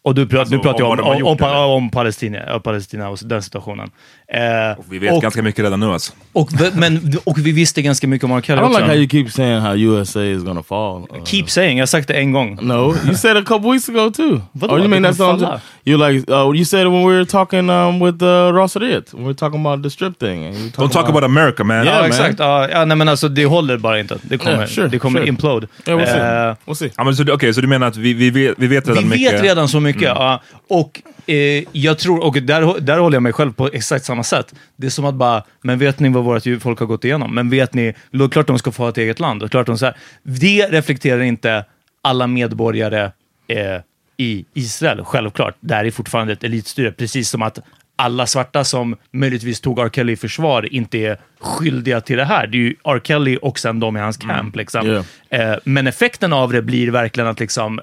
[0.05, 3.19] Och du, pratar Alltså, nu pratar om om, om, om, om Palestina, om Palestina och
[3.25, 3.91] den situationen.
[4.35, 6.13] Eh, Och vi vet och, ganska mycket redan nu alltså.
[6.33, 8.39] och, men, och vi visste ganska mycket om R.
[8.39, 8.79] I Kelly don't också.
[8.79, 10.97] like how you keep saying how USA is gonna fall.
[11.19, 12.59] Uh, Keep saying, jag har sagt det en gång.
[12.63, 14.41] No, you said it a couple weeks ago too.
[14.53, 14.75] Vadå?
[14.75, 15.61] Oh, you mean that's on?
[15.85, 16.33] You like?
[16.33, 19.13] Uh, you said it when we were talking um, with uh, Ross Ariet.
[19.15, 20.53] When we were talking about the strip thing.
[20.53, 21.85] Don't talking talk about America man.
[21.85, 22.09] Yeah, Ja, man.
[22.11, 22.39] exakt.
[22.39, 24.19] Ja, ja, nej, men alltså det håller bara inte.
[24.23, 25.29] Det kommer, Yeah, sure, det kommer sure.
[25.29, 25.67] implode.
[25.87, 26.21] Yeah, we'll see.
[26.21, 26.91] Eh, We'll see.
[26.97, 29.03] Ja, men så, du- okej, så du menar att vi, vi, vet, vi vet redan
[29.05, 29.33] vi mycket?
[29.35, 30.03] vet redan så mycket.
[30.03, 34.25] Ja, och eh, jag tror, och där, där håller jag mig själv på exakt samma
[34.25, 34.55] sätt.
[34.77, 37.35] Det är som att bara, men vet ni vad vårt folk har gått igenom?
[37.35, 39.43] Men vet ni, då är klart de ska få ha ett eget land.
[39.43, 41.65] Och klart de så här, det reflekterar inte
[42.03, 43.11] alla medborgare
[43.49, 43.81] eh,
[44.17, 45.55] i Israel, självklart.
[45.61, 47.59] Där är fortfarande ett elitstyre, precis som att
[47.97, 49.91] alla svarta som möjligtvis tog R.
[49.93, 52.47] Kelly i försvar inte är skyldiga till det här.
[52.47, 53.01] Det är ju R.
[53.05, 54.57] Kelly och sen de i hans camp.
[54.57, 54.87] Liksom.
[54.87, 55.05] Yeah.
[55.31, 57.81] Eh, men effekten av det blir verkligen att liksom,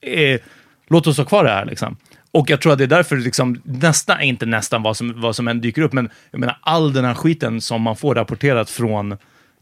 [0.00, 0.40] eh,
[0.88, 1.64] låt oss ha kvar det här.
[1.64, 1.96] Liksom.
[2.36, 5.48] Och jag tror att det är därför liksom, nästan, inte nästan vad som, vad som
[5.48, 9.12] än dyker upp, men jag menar all den här skiten som man får rapporterat från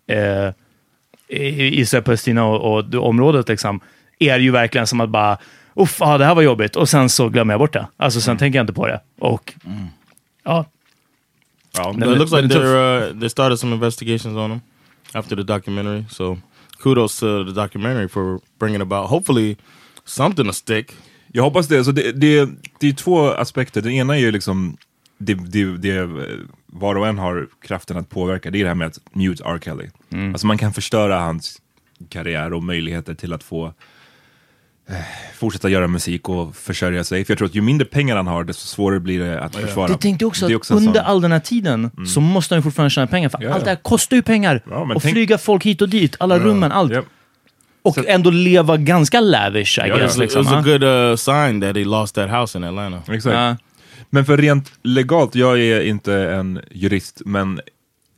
[0.06, 0.50] eh,
[1.28, 3.80] Israel, Palestina och, och det området, liksom,
[4.18, 5.38] är ju verkligen som att bara,
[5.74, 7.86] uff, ah, det här var jobbigt, och sen så glömmer jag bort det.
[7.96, 9.00] Alltså sen tänker jag inte på det.
[9.18, 9.54] Och
[10.44, 10.64] ja,
[11.76, 14.60] Ja, But it looks like they're uh, they started some investigations on him
[15.12, 16.04] after the documentary.
[16.10, 16.38] So
[16.78, 19.56] kudos to the documentary for bringing about hopefully
[20.04, 20.94] something to stick.
[21.36, 21.84] Jag hoppas det.
[21.84, 22.48] Så det, det,
[22.80, 23.80] det är två aspekter.
[23.82, 24.76] Den ena är ju liksom
[25.18, 26.08] det, det, det eh,
[26.66, 28.50] var och en har kraften att påverka.
[28.50, 29.58] Det är det här med att mute R.
[29.64, 29.88] Kelly.
[30.32, 31.58] Alltså man kan förstöra hans
[32.08, 33.66] karriär och möjligheter till att få
[34.88, 34.94] eh,
[35.34, 37.24] fortsätta göra musik och försörja sig.
[37.24, 39.90] För jag tror att ju mindre pengar han har, desto svårare blir det att försvara.
[39.90, 42.58] Jag tänkte också Det är att under sån- all den här tiden så måste han
[42.58, 44.62] ju fortfarande tjäna pengar, för Ja, allt det här kostar ju pengar.
[44.70, 46.92] Ja, och tänk- flyga folk hit och dit, alla rummen, allt.
[47.84, 50.00] Och ändå leva ganska lavish, I Ja, guess.
[50.16, 50.24] ja.
[50.24, 50.72] It Liksom, was a ja.
[50.72, 53.12] good uh, sign that he lost that house in Atlanta.
[53.12, 53.34] Exakt.
[53.34, 53.56] Ja.
[54.10, 57.60] Men för rent legalt, jag är inte en jurist, men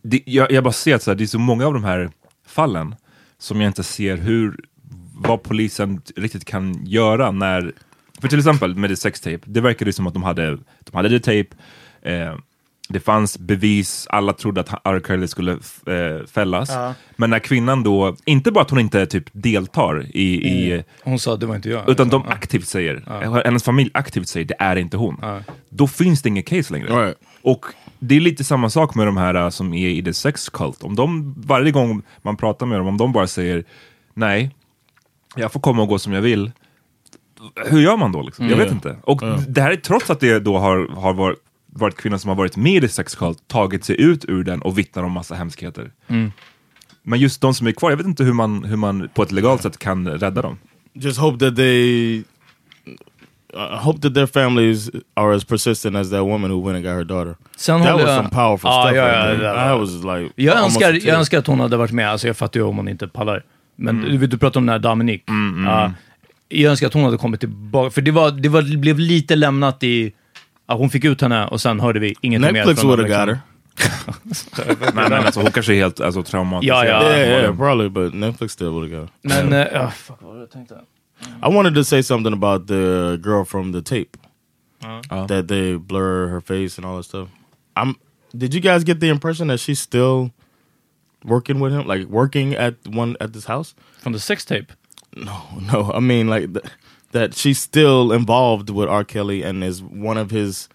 [0.02, 2.10] det, jag, jag bara ser att så här, det är så många av de här
[2.48, 2.94] fallen
[3.38, 4.56] som jag inte ser hur,
[5.14, 7.72] vad polisen riktigt kan göra när,
[8.20, 10.50] för till exempel med det sextape, det verkade som att de hade,
[10.80, 11.46] de hade det tape,
[12.02, 12.34] eh,
[12.88, 15.02] det fanns bevis, alla trodde att R.
[15.06, 16.70] Kelly skulle eh, fällas.
[17.16, 21.36] Men när kvinnan då, inte bara att hon inte typ deltar i, i Hon sa
[21.36, 21.88] det var inte jag.
[21.88, 22.32] utan de Ja.
[22.32, 25.16] aktivt säger, hennes familj aktivt säger det är inte hon.
[25.68, 27.04] Då finns det inget case längre.
[27.06, 27.16] Right.
[27.42, 27.66] Och
[27.98, 30.82] det är lite samma sak med de här uh, som är i the sex cult.
[30.82, 33.64] Om de, varje gång man pratar med dem, om de bara säger
[34.14, 34.50] nej,
[35.36, 36.52] jag får komma och gå som jag vill.
[37.66, 38.22] Hur gör man då?
[38.22, 38.48] Liksom?
[38.48, 38.96] Jag vet inte.
[39.02, 41.38] Och det här är trots att det då har, har varit,
[41.78, 44.62] varit kvinnor som har varit med i the sex cult, tagit sig ut ur den
[44.62, 45.90] och vittnar om massa hemskheter.
[47.02, 49.32] Men just de som är kvar, jag vet inte hur man, hur man på ett
[49.32, 50.58] legalt sätt kan rädda dem.
[50.94, 52.22] Just hope that they.
[53.54, 56.92] I hope that their families are as persistent as that woman who went and got
[56.94, 57.36] her daughter.
[57.56, 58.96] Sen That was jag- some powerful Ja, stuff.
[58.96, 61.60] ja, right ja, det där I var- was like, Jag önskar, jag önskar att hon
[61.60, 63.42] hade varit med, alltså jag fattar ju om hon inte pallar.
[63.76, 64.10] Men Mm.
[64.10, 65.24] du vet, du pratar om den här Dominique.
[65.66, 65.92] Ja,
[66.48, 69.82] jag önskar att hon hade kommit tillbaka, för det, var, det var, blev lite lämnat
[69.84, 70.12] i
[70.66, 72.88] Ja, hon fick ut henne och sen hörde vi ingenting Netflix mer.
[72.88, 73.36] would från have got liksom.
[73.36, 73.56] her.
[74.94, 76.86] Men, men alltså, hon kanske är helt alltså, traumatiserad.
[76.86, 77.16] Ja, ja.
[77.16, 79.44] Yeah, yeah, probably, but Netflix still would have got her.
[79.44, 80.74] Men, ja, fuck, vad jag tänkte?
[81.42, 84.18] I wanted to say something about the girl from the tape.
[85.10, 85.26] Ja.
[85.26, 87.28] That they blur her face and all that stuff.
[87.74, 87.94] I'm.
[88.32, 90.30] Did you guys get the impression that she's still
[91.24, 93.74] working with him, like working at one at this house?
[94.02, 94.72] Från the sex tape?
[95.16, 95.32] No,
[95.72, 95.92] no.
[95.94, 96.64] I mean, like th-
[97.12, 99.04] that she's still involved with R.
[99.04, 100.68] Kelly and is one of his.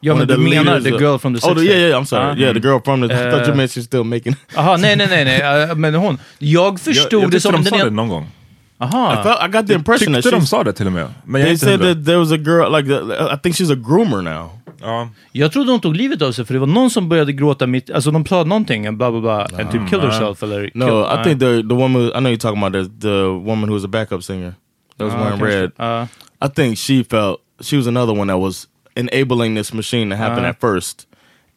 [0.00, 1.88] Ja, men du menar the girl from the Oh, sex the, yeah, tape?
[1.90, 1.98] yeah.
[1.98, 2.30] I'm sorry.
[2.32, 2.36] Ah.
[2.36, 3.06] Yeah, the girl from the.
[3.14, 4.36] I thought you Uh, meant she's still making.
[4.54, 5.62] Jaha, nej, nej, nej, nej.
[5.70, 6.18] eh, men hon.
[6.38, 7.64] Jag Jag, förstod jag det tyckte som...
[7.64, 8.26] de sa det någon gång.
[8.80, 9.12] Aha.
[9.12, 10.46] I felt I got the impression that Tyckte de she's.
[10.46, 11.08] sa det till och med.
[11.24, 13.76] Men jag They said that there was a girl like the, I think she's a
[13.88, 14.50] groomer now.
[14.80, 15.08] Ja.
[15.32, 17.90] Jag trodde hon tog livet av sig för det var någon som började gråta mitt...
[17.90, 20.70] Alltså de sa någonting, bla bla bla, and typ killed herself eller...
[20.74, 23.68] No, kill- I think the the woman I know you're talking about the the woman
[23.68, 24.54] who was a backup singer
[24.98, 25.60] that was Ja, wearing kanske.
[25.60, 25.72] red.
[25.78, 26.06] Ja.
[26.40, 30.38] I think she felt she was another one that was enabling this machine to happen
[30.38, 30.50] Uh-huh.
[30.50, 31.06] at first,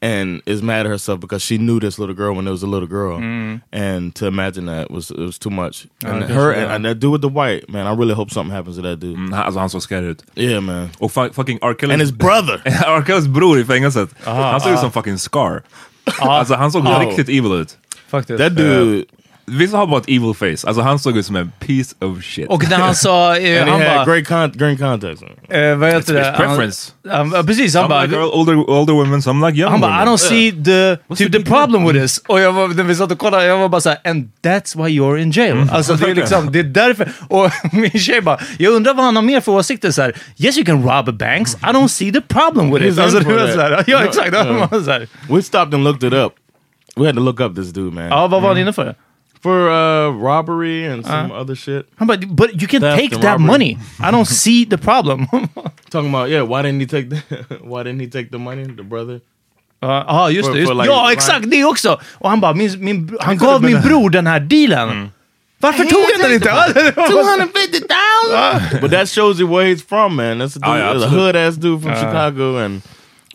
[0.04, 2.68] and is mad at herself because she knew this little girl when it was a
[2.68, 3.62] little girl, mm.
[3.72, 5.88] and to imagine that was it was too much.
[6.06, 6.74] And guess her so, yeah.
[6.76, 9.16] and, that dude with the white man, I really hope something happens to that dude.
[9.18, 10.24] Mm, han- Alltså han såg scary ut.
[10.36, 10.90] Yeah, man.
[11.00, 11.74] Och fu- fucking R.
[11.74, 12.62] Kellys, And his brother.
[12.88, 13.02] R.
[13.02, 14.10] Kellys bror i fängelset.
[14.26, 15.62] han såg ut som fucking Scar.
[16.06, 16.28] Uh-huh.
[16.30, 17.00] Alltså han såg Oh.
[17.00, 17.78] riktigt evil ut.
[18.08, 18.38] Faktiskt.
[18.40, 19.06] That dude.
[19.46, 20.68] Vissa har bara ett evil face.
[20.68, 22.50] Alltså han såg ut som en piece of shit.
[22.50, 23.38] Och när han sa...
[23.38, 24.16] Eh, And han he had bara...
[24.16, 25.24] great con- green contacts.
[25.50, 26.22] Eh, vad heter det?
[26.22, 26.92] It's preference.
[27.10, 28.04] Han, han, precis, han Some bara...
[28.06, 30.08] like older, older women, some like young Han bara, I women.
[30.14, 32.18] don't see the, typ, the problem with this.
[32.28, 35.00] Och jag var, när vi satt och kollade, jag var bara såhär, and that's why
[35.00, 35.70] you're in jail.
[35.72, 37.12] Alltså det är liksom, det är därför.
[37.30, 40.16] Och min tjej bara, jag undrar vad han har mer för åsikter såhär.
[40.38, 42.94] Yes you can rob banks, I don't see the problem with it.
[42.94, 43.56] He's Alltså in det for var that.
[43.56, 44.32] såhär, ja exakt.
[44.32, 44.68] no.
[44.72, 44.84] Ja.
[44.84, 45.08] Så här.
[45.30, 46.34] We stopped and looked it up.
[46.96, 48.04] We had to look up this dude, man.
[48.04, 48.96] ja, vad var han inne för?
[49.42, 51.86] For uh, robbery and some other shit.
[51.98, 53.48] Han bara, but you can Theft take and that robbery.
[53.48, 53.78] money.
[54.00, 55.28] I don't see the problem.
[55.90, 57.18] Talking about yeah, why didn't he take the
[57.64, 58.66] why didn't he take the money?
[58.66, 59.20] The brother.
[59.82, 60.60] Ja, ah, just For- det.
[60.60, 62.00] Just, for like- ja, exakt det också!
[62.20, 64.40] Och han bara, min, min, han could gav have min been a- bror den här
[64.40, 65.12] dealen.
[65.60, 66.50] Varför tog han den inte?
[67.08, 68.82] Two hundred fifty thousand.
[68.82, 70.38] But that shows you where he's from, man.
[70.42, 71.20] That's a, dude, Oh, yeah, a absolutely.
[71.20, 72.82] hood ass dude from Chicago and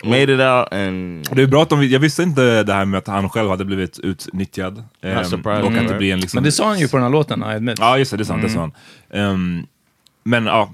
[0.04, 0.72] made it out.
[0.72, 3.50] And Det är bra att de, jag visste inte det här med att han själv
[3.50, 4.84] hade blivit utnyttjad.
[5.02, 6.36] Ehm, surprised, och att det blir en liksom...
[6.36, 7.78] Men det sa han ju på den här låten, I admit.
[7.78, 8.42] Ja, just det, det är sant.
[8.42, 8.72] Det sa han.
[9.10, 9.66] Ehm,
[10.24, 10.72] men ja,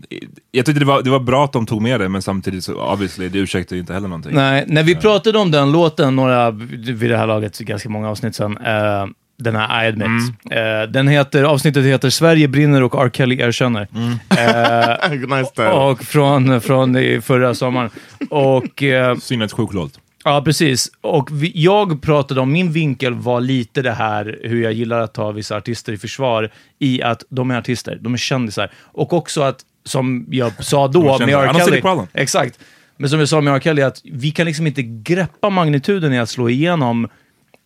[0.50, 2.92] jag tyckte det var, det var bra att de tog med det, men samtidigt så
[2.92, 4.34] obviously, det ursäktar ju inte heller någonting.
[4.34, 8.34] Nej, när vi pratade om den låten, några, vid det här laget, ganska många avsnitt
[8.34, 9.06] sedan, eh,
[9.42, 10.34] den här I admit.
[10.50, 13.10] Eh, den heter, avsnittet heter Sverige brinner och R.
[13.12, 13.88] Kelly erkänner.
[14.30, 17.90] Eh, nice och från, från förra sommaren.
[18.30, 18.82] Och...
[18.82, 19.98] Eh, Synnerhet sjuk låt.
[20.24, 20.90] Ja, precis.
[21.00, 25.14] Och vi, jag pratade om, min vinkel var lite det här hur jag gillar att
[25.14, 28.70] ta vissa artister i försvar i att de är artister, de är kändisar.
[28.82, 31.28] Och också att, som jag sa då med.
[31.28, 31.52] R.
[31.54, 31.82] Kelly.
[32.12, 32.58] Exakt.
[32.96, 33.60] Men som jag sa med R.
[33.60, 37.08] Kelly, att vi kan liksom inte greppa magnituden i att slå igenom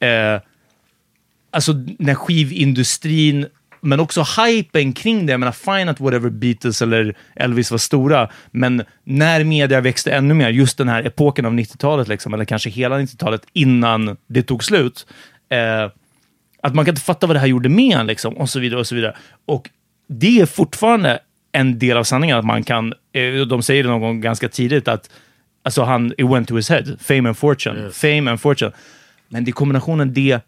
[0.00, 0.40] eh,
[1.56, 3.46] alltså när skivindustrin,
[3.80, 5.30] men också hypen kring det.
[5.30, 10.34] Jag menar, fine att whatever Beatles eller Elvis var stora, men när media växte ännu
[10.34, 14.64] mer, just den här epoken av 90-talet, liksom, eller kanske hela 90-talet innan det tog
[14.64, 15.06] slut,
[15.48, 15.90] eh,
[16.62, 18.80] att man kan inte fatta vad det här gjorde med en, liksom, och så vidare.
[18.80, 19.16] Och så vidare.
[19.46, 19.70] Och
[20.08, 21.18] det är fortfarande
[21.52, 24.88] en del av sanningen, att man kan, eh, de säger det någon gång ganska tidigt,
[24.88, 25.10] att
[25.62, 28.72] alltså han, it went to his head, fame and fortune, fame and fortune.
[29.28, 30.40] Men det är kombinationen det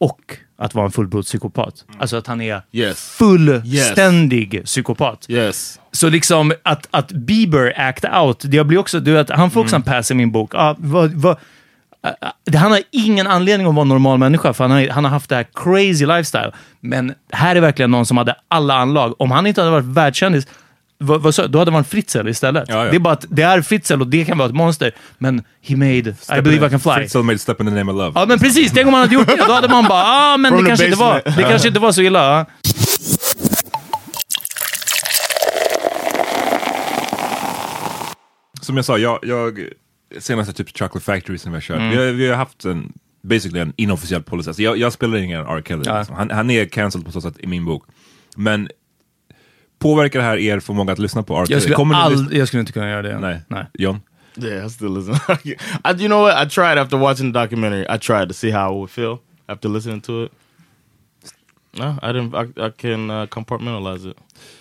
[0.00, 0.20] och
[0.58, 1.84] att vara en fullblodspsykopat.
[1.98, 3.10] Alltså att han är Yes.
[3.10, 5.26] fullständig psykopat.
[5.28, 5.80] Yes.
[5.92, 9.76] Så liksom att, att Bieber act out, det blir också, du vet, han får också
[9.76, 10.54] en pass i min bok.
[10.54, 11.36] Ah, vad, vad,
[12.02, 15.04] ah, ah, han har ingen anledning att vara en normal människa, för han har, han
[15.04, 16.52] har haft det här crazy lifestyle.
[16.80, 19.20] Men här är verkligen någon som hade alla anlag.
[19.20, 20.46] Om han inte hade varit världskändis,
[20.98, 22.64] vad, vad, då hade varit Fritzl istället.
[22.68, 22.90] Ja, ja.
[22.90, 25.76] Det är bara att det är Fritzl och det kan vara ett monster, men he
[25.76, 25.96] made
[26.38, 26.92] I believe I can fly.
[26.92, 28.12] Fritzl made Step in the name of love.
[28.20, 29.44] Ja men precis, tänk om han hade gjort det.
[29.46, 31.92] Då hade man bara, ah men From det kanske, inte var, det kanske inte var
[31.92, 32.18] så illa.
[32.38, 32.46] ja."
[38.60, 39.60] Som jag sa, jag, jag
[40.18, 41.90] senaste typ Chocolate Factory som har kört, Mm.
[41.90, 42.92] vi, har, vi har haft en
[43.22, 44.50] basically en inofficiell policy.
[44.50, 45.62] Alltså jag, jag spelar ingen R.
[45.66, 45.82] Kelly.
[45.86, 45.98] Ja.
[45.98, 46.16] Liksom.
[46.16, 47.84] Han, han är cancelled på så sätt i min bok.
[48.36, 48.68] Men
[49.86, 51.46] påverkar det här er förmåga att lyssna på R.
[51.46, 51.54] Kelly?
[51.54, 53.18] Jag skulle, Kommer all, jag skulle inte kunna göra det.
[53.18, 53.40] Nej.
[53.48, 53.66] Nej.
[53.74, 54.00] John?
[54.36, 55.14] Yeah, I still listen.
[55.84, 56.46] I, you know what?
[56.46, 57.86] I tried after watching the documentary.
[57.88, 59.18] I tried to see how I would feel
[59.48, 60.32] after listening to it.
[61.78, 62.34] No, I didn't.
[62.34, 64.18] I, I can uh, compartmentalize it.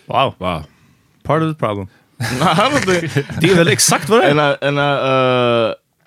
[0.08, 0.36] Wow.
[0.40, 0.64] Wow.
[1.24, 1.88] Part of the problem.
[2.40, 3.14] No, I don't think.
[3.42, 4.52] Det är väl exakt vad det and är.
[4.52, 4.92] I and I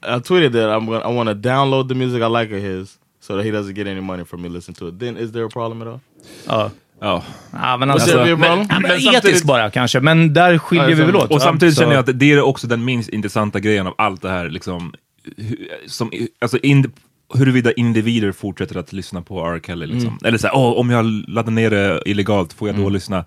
[0.07, 2.63] uh, I tweeted that I'm gonna I want to download the music I like of
[2.63, 4.99] his so that he doesn't get any money from me listening to it.
[4.99, 6.01] Then is there a problem at all?
[6.47, 6.71] Ja.
[7.01, 7.23] Ja.
[7.53, 11.17] Ja, men alltså, men, men Men etiskt bara kanske, men där skiljer Ja, vi väl
[11.17, 11.31] åt.
[11.31, 14.23] Och samtidigt Så- känner jag att det är också den minst intressanta grejen av allt
[14.23, 14.49] det här.
[14.51, 14.93] Liksom,
[15.87, 16.93] som, alltså in,
[17.35, 19.61] huruvida individer fortsätter att lyssna på R.
[19.67, 19.87] Kelly.
[19.87, 20.19] Liksom.
[20.25, 23.25] Eller så här, "Åh, om jag laddar ner det illegalt, får jag då lyssna?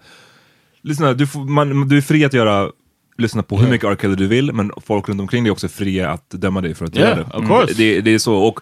[0.83, 2.71] lyssna du, får, man, du är fri att göra
[3.17, 3.97] lyssna på hur mycket R.
[4.01, 6.85] Kelly du vill, men folk runt omkring dig är också fria att döma dig för
[6.85, 7.37] att Yeah, göra det.
[7.37, 7.73] of course.
[7.77, 8.35] Det, det är så.
[8.35, 8.59] Och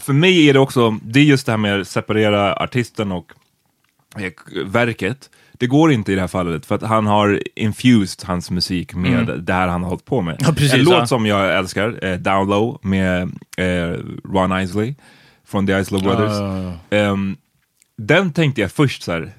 [0.00, 3.32] för mig är det också, det är just det här med att separera artisten och
[4.66, 5.30] verket.
[5.52, 9.40] Det går inte i det här fallet, för att han har infused hans musik med
[9.42, 10.36] det här han har hållit på med.
[10.40, 13.22] Ja, precis, en låt som jag älskar, eh, Down Low med
[13.56, 13.98] eh,
[14.34, 14.94] Ron Isley
[15.46, 16.32] från The Isley Brothers.
[16.90, 17.36] Ehm,
[17.98, 19.32] den tänkte jag först så här,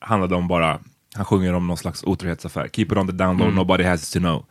[0.00, 0.78] handlade om bara,
[1.14, 2.68] han sjunger om någon slags otrohetsaffär.
[2.72, 4.44] Keep it on the down low, nobody has to know.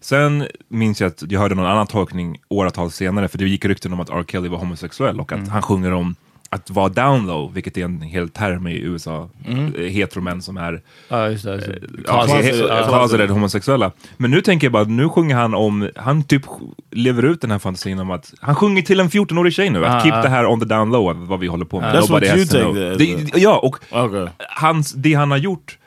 [0.00, 3.92] Sen minns jag att jag hörde någon annan tolkning åratal senare, för det gick rykten
[3.92, 4.24] om att R.
[4.28, 6.14] Kelly var homosexuell och att han sjunger om
[6.52, 9.74] att vara down low, vilket är en hel term i USA, mm.
[9.90, 11.54] heteromän som är Ja, just det.
[11.54, 11.78] Just det.
[12.06, 13.92] ja, Closeted, closeted homosexuella.
[14.16, 16.42] Men nu tänker jag bara, nu sjunger han om, han typ
[16.90, 19.94] lever ut den här fantasin om att, han sjunger till en 14-årig tjej nu, att
[19.94, 20.22] Ah, keep ah.
[20.22, 21.94] det här on the down low, vad vi håller på med.
[21.94, 22.74] That's what Nobody has to know.
[22.74, 24.26] Det, ja, och Okay.
[24.48, 25.78] hans, det han har gjort,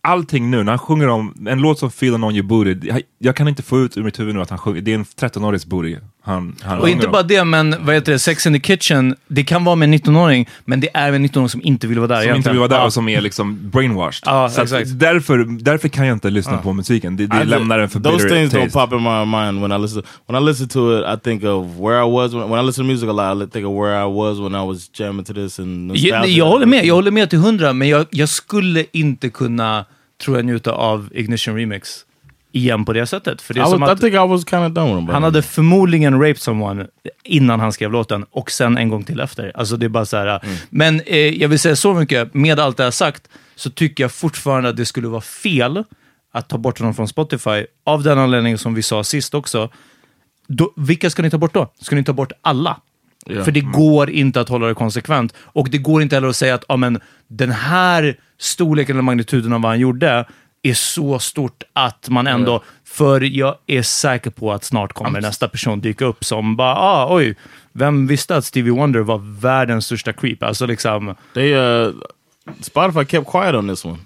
[0.00, 3.36] allting nu, när han sjunger om en låt som Feeling on your booty, jag, jag
[3.36, 5.66] kan inte få ut ur mitt huvud nu att han sjunger, det är en 13-årigs
[5.66, 9.14] booty han, han Och inte bara det, men vad heter det, Sex in the Kitchen,
[9.28, 12.08] det kan vara med en 19-åring, men det är en 19-åring som inte vill vara
[12.08, 12.54] där Som inte egentligen.
[12.54, 12.84] vill vara där Ja.
[12.84, 14.22] och som är liksom brainwashed.
[14.26, 14.98] Ja, Så exakt.
[14.98, 18.28] därför, därför kan jag inte lyssna på musiken, det, det I lämnar en för those
[18.28, 18.78] things don't taste.
[18.78, 20.02] pop in my mind when I listen.
[20.28, 22.84] When I listen to it, I think of where I was when, when I listen
[22.84, 23.48] to music a lot.
[23.48, 26.46] I think of where I was when I was jamming to this and Jag, jag
[26.46, 29.84] håller med, jag håller med till hundra, men jag, jag skulle inte kunna,
[30.24, 32.04] tror jag, njuta av Ignition Remix
[32.52, 33.42] igen på det sättet.
[33.42, 34.98] För det I, är som was, I att think I was kind of done with
[34.98, 35.08] him.
[35.08, 36.86] han hade förmodligen raped someone
[37.24, 39.52] innan han skrev låten och sen en gång till efter.
[39.54, 40.40] Alltså det är bara så här.
[40.70, 44.12] Men eh, jag vill säga så mycket, med allt det här sagt, så tycker jag
[44.12, 45.84] fortfarande att det skulle vara fel
[46.32, 47.66] att ta bort honom från Spotify.
[47.84, 49.70] Av den anledningen som vi sa sist också.
[50.48, 51.72] Då, vilka ska ni ta bort då?
[51.80, 52.80] Ska ni ta bort alla?
[53.26, 53.44] Ja.
[53.44, 55.34] För det går inte att hålla det konsekvent.
[55.36, 59.52] Och det går inte heller att säga att ja, men, den här storleken eller magnituden
[59.52, 60.26] av vad han gjorde
[60.62, 62.62] är så stort att man ändå...
[62.84, 67.14] För jag är säker på att snart kommer nästa person dyka upp som bara, ah,
[67.14, 67.36] oj,
[67.72, 70.42] vem visste att Stevie Wonder var världens största creep?
[70.42, 71.14] Alltså liksom...
[71.34, 71.94] They uh,
[72.60, 73.98] Spotify kept quiet on this one.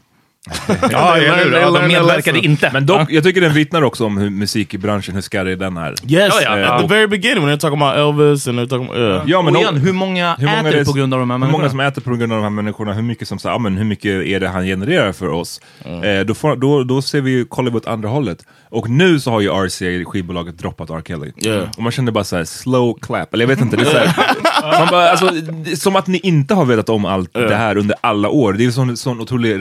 [0.90, 2.51] Ja, eller ja, Ja, de de medverkade lesson.
[2.51, 2.70] inte.
[2.72, 5.90] Men dock, jag tycker den vittnar också om hur musikbranschen, hur skarrig den är.
[5.90, 6.80] Yes, Ja, ja, at ja.
[6.88, 9.22] the very beginning when they're talking about Elvis and talking about yeah.
[9.26, 11.40] Ja, men och igen, hur många hur många äter på grund av de här Hur
[11.40, 11.70] många människorna?
[11.70, 13.84] som äter på grund av de här människorna, hur mycket som säger, ja, men hur
[13.84, 15.61] mycket är det han genererar för oss?
[15.84, 18.38] Eh, då, får, då, då ser vi ju, kollar vi åt andra hållet.
[18.70, 21.03] Och nu så har ju RCA, skivbolaget, droppat R.
[21.07, 21.32] Kelly.
[21.36, 21.68] Yeah.
[21.76, 23.99] Och man känner bara så här slow clap, eller jag vet inte, det är så
[23.99, 25.30] här, man bara, alltså,
[25.76, 28.53] som att ni inte har vetat om allt det här under alla år.
[28.53, 29.61] Det är en sån, sån otrolig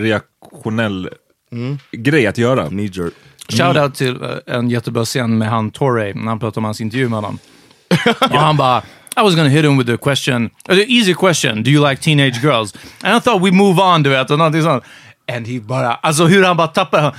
[0.51, 1.09] reaktionell
[1.91, 2.67] grej att göra.
[2.67, 3.13] knee jerk.
[3.49, 7.09] Shoutout till eh, en jättebra scen med han Torre, när han pratar om hans intervju
[7.09, 7.39] med honom.
[8.19, 8.81] och han bara,
[9.17, 12.41] I was gonna hit him with the question, the easy question, do you like teenage
[12.43, 12.73] girls?
[13.03, 14.83] And I thought we move on, du vet, och någonting sånt.
[15.35, 17.15] And he bara, alltså hur han bara tappade,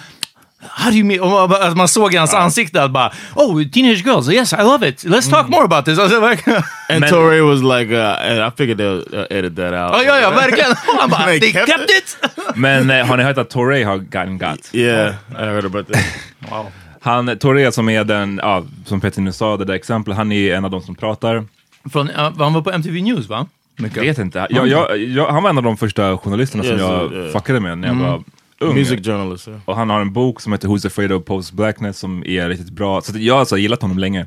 [0.59, 1.21] How do you mean?
[1.21, 5.05] Och man, såg i hans ansikte att bara, oh, teenage girls, yes, I love it.
[5.05, 5.99] Let's talk more about this.
[5.99, 6.63] Alltså, verkligen.
[6.89, 9.93] And Men- Torre was like, uh, and I figured they'll uh, edit that out.
[9.93, 10.75] Ja, ja, ja, verkligen.
[11.01, 12.19] Han bara, They they kept kept it!
[12.55, 14.71] Men eh, har ni hört att Torre har gotten got?
[14.73, 16.05] Yeah, I heard about that.
[16.51, 16.67] Wow.
[17.01, 20.55] Han, Torre som är den, ja, som Petter nu sa, det där exemplet, han är
[20.55, 21.45] en av de som pratar.
[21.93, 23.47] Från, uh, han var på MTV News, va?
[23.79, 23.97] Mycket.
[23.97, 26.81] Jag vet inte, jag, jag, jag, han var en av de första journalisterna som Yes,
[26.81, 27.33] jag yeah.
[27.33, 28.23] fuckade med när jag var
[28.61, 28.75] ung.
[28.75, 29.49] Music journalist.
[29.49, 29.61] Yeah.
[29.65, 32.71] Och han har en bok som heter Who's Afraid of Post Blackness som är riktigt
[32.71, 33.01] bra.
[33.03, 34.27] Så jag har alltså gillat honom länge.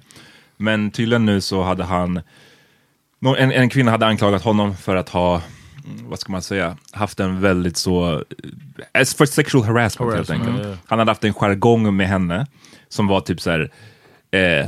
[0.58, 2.22] Men tydligen nu så hade han,
[3.38, 5.36] en, en kvinna hade anklagat honom för att ha,
[5.86, 8.14] mm, vad ska man säga, haft en väldigt så,
[8.94, 10.68] eh, för sexual harassment, helt Harassment, enkelt.
[10.68, 10.78] ja.
[10.86, 12.48] Han hade haft en jargong med henne
[12.90, 13.70] som var typ så här,
[14.32, 14.68] eh,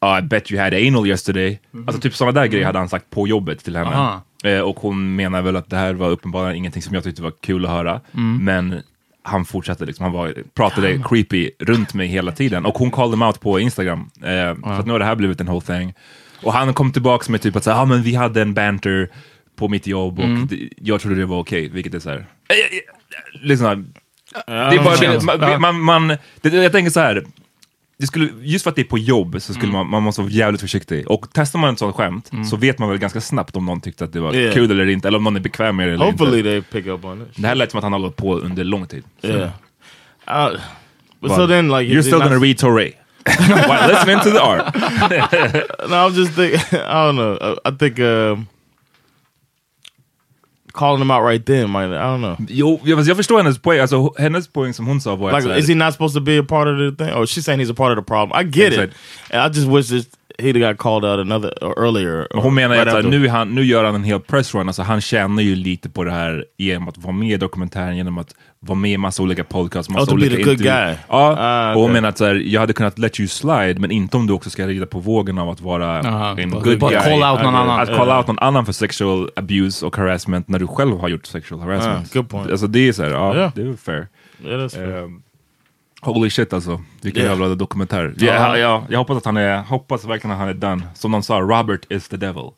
[0.00, 1.60] "Oh, I bet you had anal yesterday.
[1.86, 4.20] Alltså typ sådana där grejer hade han sagt på jobbet till henne.
[4.44, 7.32] Eh, och hon menar väl att det här var uppenbarligen ingenting som jag tyckte var
[7.40, 8.00] kul att höra.
[8.40, 8.82] Men
[9.26, 12.66] han fortsatte liksom, han var, pratade creepy runt mig hela tiden.
[12.66, 14.10] Och hon called him out på Instagram.
[14.22, 15.94] Eh, Så att nu har det här blivit en whole thing.
[16.42, 19.08] Och han kom tillbaka med typ att säga, ah, men vi hade en banter
[19.56, 22.16] på mitt jobb och det, jag trodde det var okej, vilket är så här.
[22.16, 23.86] Eh, eh, Liksom,
[24.46, 24.84] det är
[25.38, 27.24] bara, man, man, man, det, jag tänker så här.
[27.96, 30.30] Det skulle, just för att det är på jobb så skulle man, man måste vara
[30.30, 31.10] jävligt försiktig.
[31.10, 34.04] Och testar man ett sånt skämt så vet man väl ganska snabbt om någon tyckte
[34.04, 34.54] att det var Yeah.
[34.54, 36.50] kul eller inte, eller om någon är bekväm med det eller Hopefully inte.
[36.50, 37.28] they pick up on it.
[37.36, 39.04] Det här lät som att han har hållit på under lång tid.
[39.22, 39.40] Yeah.
[39.42, 39.48] Uh,
[41.20, 42.90] but Well, so then, like, You're still gonna read Torre.
[43.38, 44.74] While listening to the art.
[45.88, 46.60] No, I'm just thinking.
[46.72, 47.38] I don't know.
[47.40, 48.46] I, I think um,
[50.74, 52.36] calling him out right then, might I don't know.
[52.48, 53.80] Jo, jag, jag förstår hennes poäng.
[53.80, 56.44] Alltså, hennes poäng som hon sa var Like, is he not supposed to be a
[56.48, 57.14] part of the thing?
[57.14, 58.40] Oh, she's saying he's a part of the problem.
[58.40, 58.92] I get Exakt.
[58.92, 59.34] it.
[59.34, 60.06] I just wish that
[60.38, 62.26] he'd got called out another or earlier.
[62.34, 65.00] Men hon menar right att nu, han, nu gör han en hel pressrun, alltså han
[65.00, 68.34] tjänar ju lite på det här genom att vara med i dokumentären, genom att
[68.66, 70.56] vara med i massa olika podcasts, massa Oh, olika intervjuer.
[70.86, 70.94] guy.
[71.08, 71.92] Ja, Ah, och hon okay.
[71.92, 74.50] menar att så här, jag hade kunnat let you slide, men inte om du också
[74.50, 76.90] ska rida på vågen av att vara Aha, en bara- good guy.
[76.90, 77.80] call out någon annan.
[77.80, 81.26] Att call out någon annan för sexual abuse och harassment när du själv har gjort
[81.26, 82.08] sexual harassment.
[82.14, 82.50] Ah, good point.
[82.50, 83.52] Alltså det är så här, ja, Yeah.
[83.54, 84.06] det är fair.
[84.44, 85.04] Yeah, fair.
[85.04, 85.22] Ehm,
[86.02, 87.40] holy shit alltså, vilken Yeah.
[87.40, 88.14] jävla dokumentär.
[88.18, 88.26] Ja.
[88.34, 90.82] Ja, ja, jag hoppas att han är, hoppas verkligen att han är done.
[90.94, 92.50] Som de sa, Robert is the devil.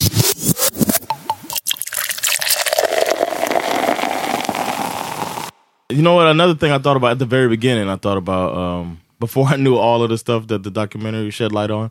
[5.88, 6.26] You know what?
[6.26, 9.56] Another thing I thought about at the very beginning, I thought about um, before I
[9.56, 11.90] knew all of the stuff that the documentary shed light on.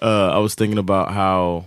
[0.00, 1.66] Uh, I was thinking about how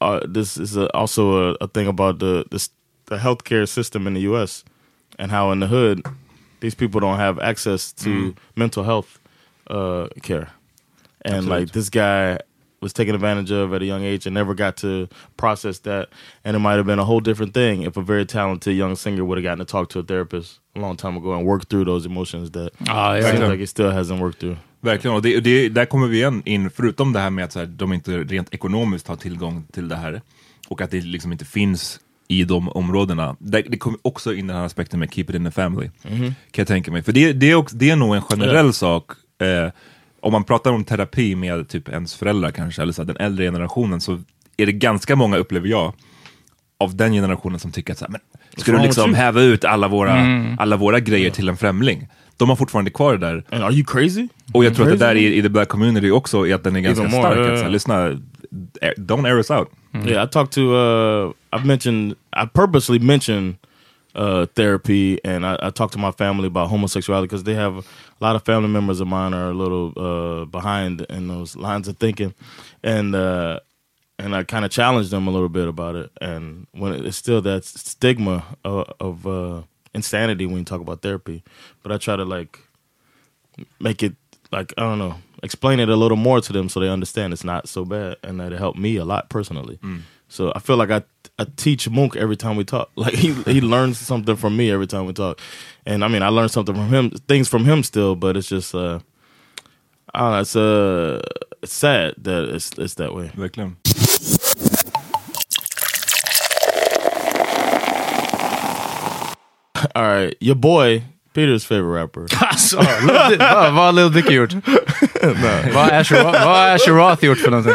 [0.00, 2.70] uh, this is a, also a, a thing about the, the s-
[3.06, 4.64] the healthcare system in the U.S.
[5.18, 6.02] and how in the hood
[6.60, 9.18] these people don't have access to mental health
[9.68, 10.50] uh, care,
[11.22, 12.38] and like this guy
[12.80, 16.08] was taken advantage of at a young age and never got to process that.
[16.44, 19.24] And it might have been a whole different thing if a very talented young singer
[19.24, 21.86] would have gotten to talk to a therapist a long time ago and work through
[21.86, 24.56] those emotions that Ja, jag seems like he still hasn't worked through.
[24.80, 27.58] Verkligen, och det, det, där kommer vi igen in, förutom det här med att så
[27.58, 30.22] här, de inte rent ekonomiskt har tillgång till det här
[30.68, 33.36] och att det liksom inte finns i de områdena.
[33.38, 36.34] Det, det kommer också in den här aspekten med keep it in the family, kan
[36.52, 37.02] jag tänka mig.
[37.02, 39.72] För det, det, är, också, det är nog en generell sak, eh,
[40.20, 43.44] om man pratar om terapi med typ ens föräldrar kanske, eller så här, den äldre
[43.44, 44.20] generationen, så
[44.56, 45.92] är det ganska många, upplever jag,
[46.78, 48.20] av den generationen som tycker att så här, men,
[48.56, 50.26] ska du liksom häva ut alla våra,
[50.58, 52.08] alla våra grejer till en främling?
[52.36, 53.44] De har fortfarande kvar det där.
[53.50, 54.28] And are you crazy?
[54.52, 56.76] Och jag tror att det där i, i the black community också är att den
[56.76, 57.38] är ganska Even stark.
[57.38, 57.70] yeah.
[57.70, 58.08] Lyssna,
[58.80, 59.68] eh, don't air us out.
[60.06, 60.60] Yeah, I talked to.
[60.60, 62.14] Uh, I've mentioned.
[62.32, 63.56] I purposely mentioned
[64.14, 67.84] uh, therapy, and I, I talked to my family about homosexuality because they have a
[68.20, 71.96] lot of family members of mine are a little uh, behind in those lines of
[71.98, 72.32] thinking,
[72.82, 73.58] and uh,
[74.22, 76.10] and I kind of challenged them a little bit about it.
[76.20, 79.62] And when it, it's still that stigma of, of uh,
[79.94, 81.42] insanity when you talk about therapy,
[81.82, 82.60] but I try to like
[83.80, 84.14] make it
[84.52, 87.42] like I don't know, explain it a little more to them so they understand it's
[87.44, 89.78] not so bad and that it helped me a lot personally.
[90.28, 91.02] So I feel like I
[91.38, 92.90] I teach Monk every time we talk.
[92.96, 95.40] Like he he learns something from me every time we talk.
[95.84, 98.74] And I mean I learned something from him things from him still, but it's just
[98.74, 99.00] uh
[100.14, 101.22] I don't know, it's uh
[101.62, 103.30] it's sad that it's it's that way.
[103.36, 103.76] Verkligen.
[109.94, 111.02] All right, your boy
[111.34, 112.26] Peter's favorite rapper.
[112.46, 114.52] Alltså, Lil Di- vad vad har Lil Dicky gjort?
[115.74, 117.74] Vad har Asher Roth- vad har Asher Roth gjort för någonting?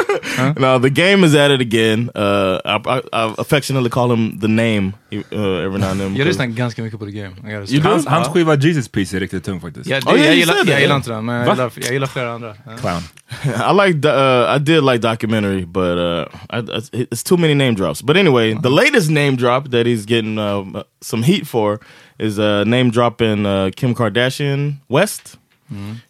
[0.63, 2.09] now the game is at it again.
[2.15, 5.99] Uh, I, I, I affectionately call him the name uh, every now and then.
[5.99, 7.35] Jag because- lyssnar ganska mycket på The Game.
[7.47, 7.75] I gotta say.
[7.75, 7.89] You do?
[7.89, 8.33] Hans, hans Ja.
[8.33, 9.89] skiva Jesus Peace är riktigt tung faktiskt.
[9.89, 10.95] Ja, det, Oh, yeah, jag, you gillar, said jag gillar yeah.
[10.97, 11.51] inte den, men jag Va?
[11.53, 12.55] gillar, jag gillar flera andra.
[12.65, 12.71] Ja.
[12.81, 13.01] Clown.
[13.55, 17.53] I like the, uh, I did like documentary, but uh, I, I, it's too many
[17.53, 18.01] name drops.
[18.01, 21.79] But anyway, the latest name drop that he's getting um, some heat for
[22.19, 25.37] is uh, name dropping uh, Kim Kardashian West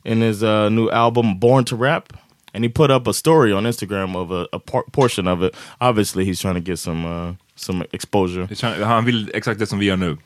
[0.06, 2.14] in his uh, new album Born to Rap,
[2.54, 5.56] and he put up a story on Instagram of a, a por- portion of it.
[5.82, 8.48] Obviously, he's trying to get some uh, some exposure.
[8.84, 10.18] Han vill exakt det som vi gör nu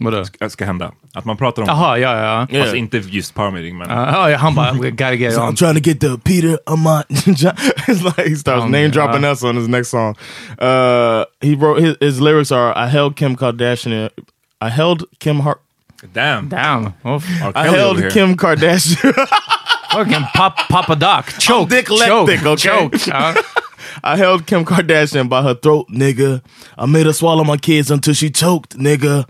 [0.00, 0.24] Vadå?
[0.24, 0.92] ska, ska hända.
[1.14, 2.46] Att man pratar om, Jaha, ja, ja.
[2.50, 2.64] Yeah.
[2.64, 5.48] fast inte just power meeting, men Ja, ja, han bara, we gotta get So on.
[5.52, 7.06] I'm trying to get the Peter Amont.
[7.88, 10.14] it's like he starts Um, name dropping uh, us on his next song.
[10.58, 14.10] Uh, he wrote his, his lyrics are: "I held Kim Kardashian.
[14.60, 15.60] I held Kim Har-
[16.12, 16.48] damn.
[16.48, 16.92] Damn.
[17.04, 17.20] Oh.
[17.54, 18.10] I held.
[18.10, 19.12] Kim Kardashian.
[19.92, 21.26] fucking pop, Papa Doc.
[21.38, 21.68] Choke.
[21.70, 22.56] dyslexic, choke, okay?
[22.56, 23.06] choke.
[23.06, 23.34] Ja.
[24.04, 26.42] I held Kim Kardashian by her throat, nigga.
[26.76, 29.24] I made her swallow my kids until she choked, nigga.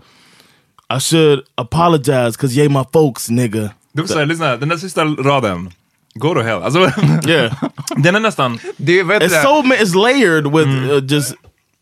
[0.97, 3.69] I should apologize, cause yay my folks, nigga.
[3.93, 5.69] Du får säga, lyssna, den där sista raden,
[6.15, 6.63] go to hell.
[6.63, 6.79] Alltså,
[7.27, 7.53] Yeah,
[7.97, 9.41] den är nästan, Det, är- vet it's det?
[9.41, 11.33] so it's layered with uh, just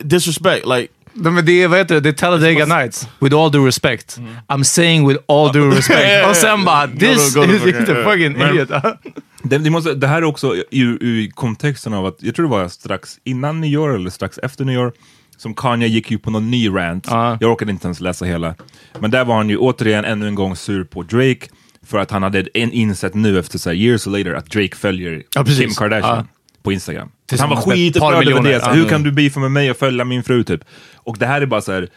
[0.03, 0.65] disrespect.
[0.65, 3.07] Like men det är, vad heter det, det är Talladega Nights.
[3.19, 4.19] With all due respect.
[4.47, 5.99] I'm saying with all due respect.
[6.03, 8.11] Ja, ja, Och sen bara, Go this to- go to is fucking- the ja.
[8.11, 8.69] fucking Men- idiot.
[9.43, 12.51] det, det, måste, det här är också i, i kontexten av att, jag tror det
[12.51, 14.93] var strax innan nyår eller strax efter nyår,
[15.37, 17.07] som Kanye gick ju på någon ny rant.
[17.09, 17.37] Ja.
[17.41, 18.55] Jag orkade inte ens läsa hela.
[18.99, 21.47] Men där var han ju återigen ännu en gång sur på Drake,
[21.85, 25.23] för att han hade en insett nu efter så här years later att Drake följer
[25.35, 25.45] Ja.
[25.45, 26.25] Kim Kardashian Ja.
[26.63, 27.09] på Instagram.
[27.39, 28.59] Han var skitupprörd över det.
[28.59, 28.73] Så, Ja.
[28.73, 30.61] Hur kan du beefa med mig och följa min fru typ?
[30.95, 31.89] Och det här är bara så här,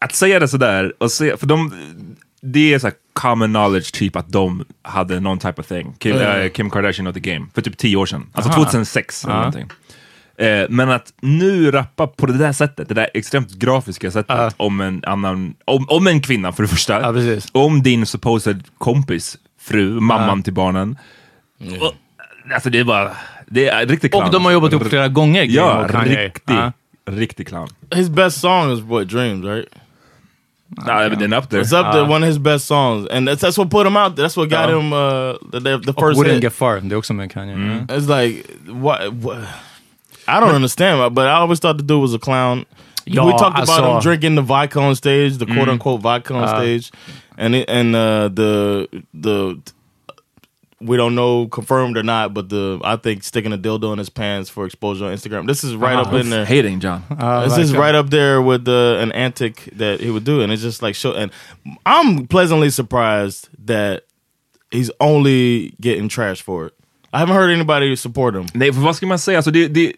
[0.00, 1.72] att säga det sådär, och se, för de,
[2.42, 5.94] det är så common knowledge typ att de hade någon type of thing.
[5.98, 6.40] Kim, Mm.
[6.42, 8.26] eh, Kim Kardashian of the game, för typ tio år sedan.
[8.32, 8.64] Alltså Aha.
[8.64, 9.38] 2006eller Ja.
[9.38, 9.68] någonting.
[10.38, 14.50] Eh, men att nu rappa på det där sättet, det där extremt grafiska sättet Ja.
[14.56, 17.12] om en annan, om, om en kvinna för det första.
[17.12, 17.48] Precis.
[17.52, 20.98] Om din supposed kompis, fru, mamman till barnen.
[21.80, 21.94] Och,
[22.54, 23.10] alltså det är bara,
[23.46, 24.24] det är riktigt clown.
[24.24, 25.46] Och de har jobbat ihop flera gånger.
[25.48, 26.56] Ja, riktig,
[27.10, 27.68] riktig clown.
[27.94, 29.66] His best song is Boy Dreams, right?
[30.86, 31.60] Nah, but then up there.
[31.62, 34.16] It's up there, one of his best songs, and that's, that's what put him out.
[34.16, 34.24] there.
[34.24, 34.78] That's what got Yeah.
[34.80, 36.42] him uh, the, the, the Och first Wouldn't hit.
[36.42, 37.54] Get Far, det är också med Kanye.
[37.54, 37.86] Mm.
[37.86, 39.36] It's like what, what?
[40.28, 42.66] I don't understand, but I always thought the dude was a clown.
[43.06, 46.34] Ja, we talked alltså- about him drinking the vodka on stage, the quote unquote vodka
[46.34, 46.56] on Uh.
[46.58, 46.90] stage,
[47.36, 49.60] and it, and uh, the the
[50.80, 54.08] we don't know confirmed or not, but the I think sticking a dildo in his
[54.10, 55.46] pants for exposure on Instagram.
[55.46, 56.08] This is right Uh-huh.
[56.16, 56.44] up in there.
[56.44, 57.02] Hating John.
[57.10, 57.78] Ja, This is verkligen.
[57.80, 60.94] right up there with the, an antic that he would do, and it's just like
[60.94, 61.12] show.
[61.12, 61.30] And
[61.86, 64.02] I'm pleasantly surprised that
[64.70, 66.74] he's only getting trash for it.
[67.14, 68.46] I haven't heard anybody support him.
[68.54, 69.38] Nej, för vad ska man säga?
[69.38, 69.92] Alltså det, det,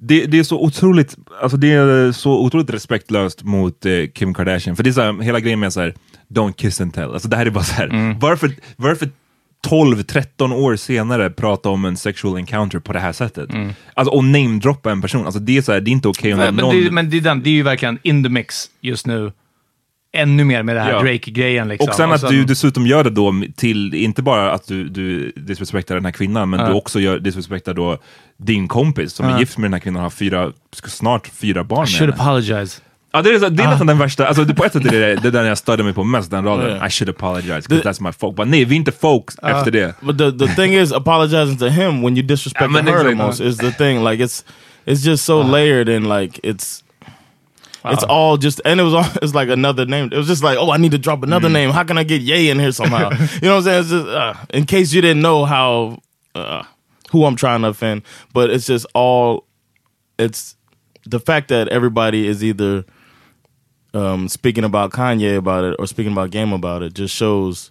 [0.00, 4.76] det, det är så otroligt alltså det är så otroligt respektlöst mot eh, Kim Kardashian.
[4.76, 5.94] För det är så här, hela grejen med så här,
[6.28, 7.12] don't kiss and tell.
[7.12, 8.18] Alltså det här är bara så här, Mm.
[8.18, 9.08] varför, varför
[9.68, 13.50] 12-13 år senare prata om en sexual encounter på det här sättet?
[13.94, 15.24] Alltså, och namedroppa en person.
[15.24, 16.84] Alltså det är så här, det är inte okej om Men, men, någon...
[16.84, 19.32] det, men det, är den, det är ju verkligen in the mix just nu.
[20.14, 21.02] Ännu mer med det här Ja.
[21.02, 21.68] Drake-grejen.
[21.68, 21.88] Liksom.
[21.88, 25.94] Och sen att du dessutom gör det då till, inte bara att du, du disrespektar
[25.94, 26.66] den här kvinnan, men Ja.
[26.66, 27.98] du också gör, disrespektar då
[28.36, 29.38] din kompis som är Ja.
[29.38, 30.52] gift med den här kvinnan och har fyra,
[30.86, 32.22] snart fyra barn I med should henne.
[32.22, 32.80] apologize.
[33.12, 35.28] Ja, det är, det är nästan den värsta, alltså på ett sätt är det det
[35.28, 36.76] är den jag störde mig på mest, den raden.
[36.80, 36.86] Ja.
[36.86, 38.38] I should apologize, because that's my folk.
[38.38, 39.94] Men nej, vi är inte folks efter det.
[40.00, 43.40] But the the thing is, apologizing to him when you disrespect mean, her the most
[43.40, 44.04] is the thing.
[44.04, 44.44] Like it's
[44.86, 46.80] it's just so layered and like it's.
[47.86, 50.10] It's all just, and it was all, it's like another name.
[50.12, 51.70] It was just like, oh, I need to drop another name.
[51.70, 53.10] How can I get Yay in here somehow?
[53.12, 53.80] you know what I'm saying?
[53.80, 55.98] It's just, uh, in case you didn't know how,
[56.34, 56.62] uh,
[57.10, 59.46] who I'm trying to offend, but it's just all,
[60.18, 60.56] it's
[61.04, 62.84] the fact that everybody is either
[63.92, 67.70] um, speaking about Kanye about it or speaking about Game about it just shows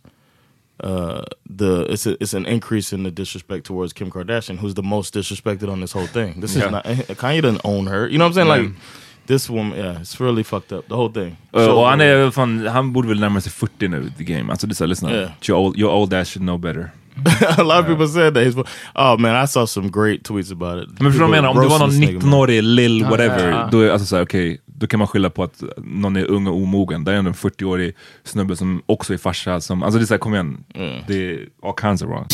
[0.80, 4.84] uh, the it's a, it's an increase in the disrespect towards Kim Kardashian, who's the
[4.84, 6.40] most disrespected on this whole thing.
[6.40, 6.66] This Yeah.
[6.66, 8.08] is not Kanye doesn't own her.
[8.08, 8.48] You know what I'm saying?
[8.48, 8.72] Like
[9.28, 10.88] this woman, yeah, it's really fucked up.
[10.88, 11.36] The whole thing.
[11.56, 14.52] Uh, So- och han, är, fan, han borde väl närma sig 40 nu, the game.
[14.52, 15.12] Alltså det är såhär, lyssna.
[15.14, 15.30] Yeah.
[15.50, 16.92] Your, old, your old ass should know better.
[17.58, 18.44] a lot of people said that.
[18.44, 18.56] He's,
[18.96, 21.00] oh man, I saw some great tweets about it.
[21.02, 21.50] Men förstår du vad jag menar?
[21.50, 22.34] Om du var någon Roasting this nigga, man.
[22.34, 23.70] 19-årig lill whatever, ja.
[23.72, 26.56] då är alltså såhär, okej, då kan man skylla på att någon är ung och
[26.56, 27.04] omogen.
[27.04, 29.62] Där är ändå en 40-årig snubbe som också är farsa.
[29.62, 30.64] Som, alltså det är såhär, kom igen.
[31.08, 32.26] Det är all kinds of wrong.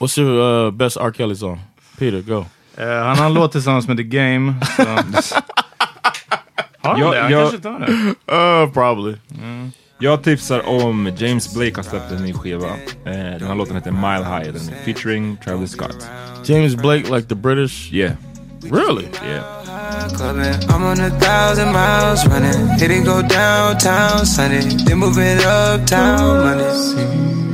[0.00, 1.10] What's your uh, best R.
[1.12, 1.60] Kelly song?
[1.98, 2.44] Peter, go.
[2.76, 4.54] Eh, han har en låt tillsammans med The Game.
[4.76, 4.82] Så.
[6.82, 7.20] har han Ja, det?
[7.20, 7.38] Han ja.
[7.40, 8.14] kanske inte har det.
[8.64, 9.14] Uh, probably.
[9.98, 12.68] Jag tipsar om James Blake har släppt en ny skiva.
[12.68, 16.08] Eh, den här låten heter Mile High, den är featuring Travis Scott.
[16.44, 17.92] James Blake, like the British.
[17.92, 18.12] Yeah,
[18.62, 19.08] Really?
[19.24, 19.58] yeah.
[20.16, 20.54] clubbing.
[20.68, 22.68] I'm on a thousand miles running.
[22.78, 24.60] Hit it go downtown Sunday.
[24.84, 27.47] Then moving uptown Monday.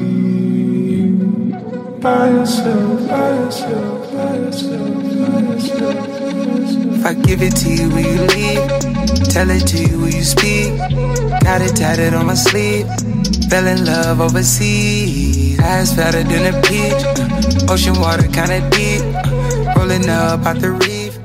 [2.04, 4.94] By yourself, by yourself, by yourself,
[5.32, 6.08] by yourself.
[6.98, 8.68] If I give it to you, will you leave?
[9.32, 10.76] Tell it to you, will you speak?
[11.42, 12.86] Got it tatted on my sleeve.
[13.48, 15.58] Fell in love overseas.
[15.60, 17.70] Eyes fatter than a peach.
[17.70, 19.02] Ocean water kinda deep.
[19.76, 21.18] Rolling up out the reef.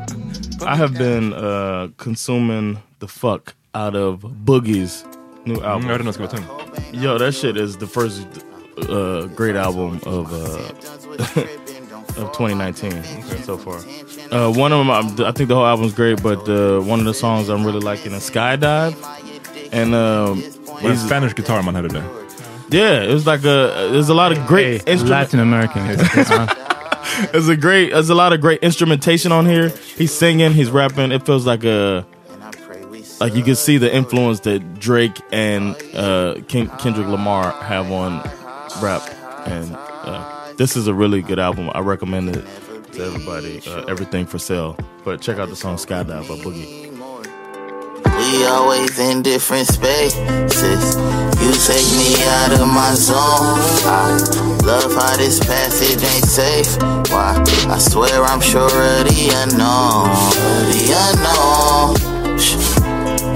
[0.65, 5.03] I have been uh, consuming the fuck out of Boogie's
[5.45, 5.81] new Mm, album.
[5.83, 6.45] jag hörde den ska vara tung.
[6.93, 8.21] Yo, that shit is the first
[8.89, 11.39] uh, great album of uh,
[12.21, 13.03] of 2019
[13.43, 13.77] so far.
[14.31, 17.05] Uh, one of them, I'm- I think the whole album's great, but uh, one of
[17.05, 18.95] the songs I'm really liking is Skydive.
[19.71, 22.03] And um, Var det he's, Spanish guitar man hörde det?
[22.71, 23.89] yeah, it was like a.
[23.91, 25.09] There's a lot of great Hey, instrument.
[25.09, 25.85] Latin American.
[27.31, 27.91] There's a great.
[27.91, 29.69] There's a lot of great instrumentation on here.
[29.97, 30.53] He's singing.
[30.53, 31.11] He's rapping.
[31.11, 32.05] It feels like a.
[33.19, 38.21] Like you can see the influence that Drake and uh, Ken- Kendrick Lamar have on
[38.81, 39.01] rap,
[39.47, 41.69] and uh, this is a really good album.
[41.73, 42.45] I recommend it
[42.93, 43.61] to everybody.
[43.67, 46.87] Uh, Everything for sale, but check out the song "Skydive" by Boogie.
[48.05, 50.95] We always in different spaces.
[51.41, 53.15] You take me out of my zone.
[53.87, 54.17] I
[54.65, 56.77] love how this passage ain't safe.
[57.11, 57.41] Why?
[57.69, 60.09] I swear I'm sure of the unknown.
[60.73, 62.08] The unknown.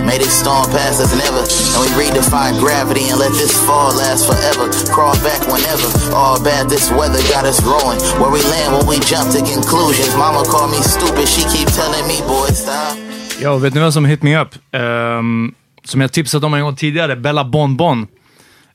[0.06, 1.44] May this storm pass us never.
[1.74, 4.70] And we redefine gravity and let this fall last forever.
[4.94, 5.88] Crawl back whenever.
[6.14, 8.00] All bad this weather got us growing.
[8.20, 10.16] Where we land when we jump to conclusions.
[10.16, 11.28] Mama called me stupid.
[11.28, 12.98] She keep telling me, boy, stop.
[13.40, 14.56] Yo, vet ni vem som hit me up?
[14.76, 17.76] Um, som jag tipsat om en gång tidigare, Bella Bonbon.
[17.78, 18.08] Bon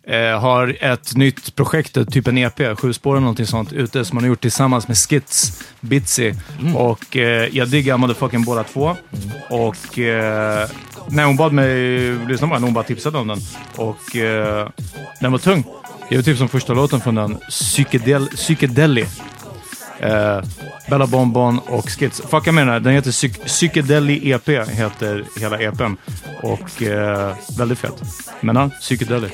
[0.08, 4.16] eh, har ett nytt projekt, typ en EP, sju spår eller någonting sånt, ute som
[4.16, 6.34] han har gjort tillsammans med Skits, Bitsy.
[6.74, 8.96] Och eh, jag diggar motherfucking båda två.
[9.50, 10.68] Och eh,
[11.08, 13.38] när hon bad mig lyssna på den, hon bara tipsade om den.
[13.76, 14.68] Och eh,
[15.20, 15.64] den var tung.
[16.08, 19.06] Det var typ som första låten från den, Psykedel Psykedeli.
[20.00, 20.40] Eh,
[20.90, 22.22] Bella Bonbon och Skits.
[22.30, 22.80] Fucka med den här.
[22.80, 25.96] Den heter Psy- Psykedeli EP, heter hela EPn.
[26.42, 28.02] Och eh, väldigt fett.
[28.40, 29.28] Men ja, Psykedeli.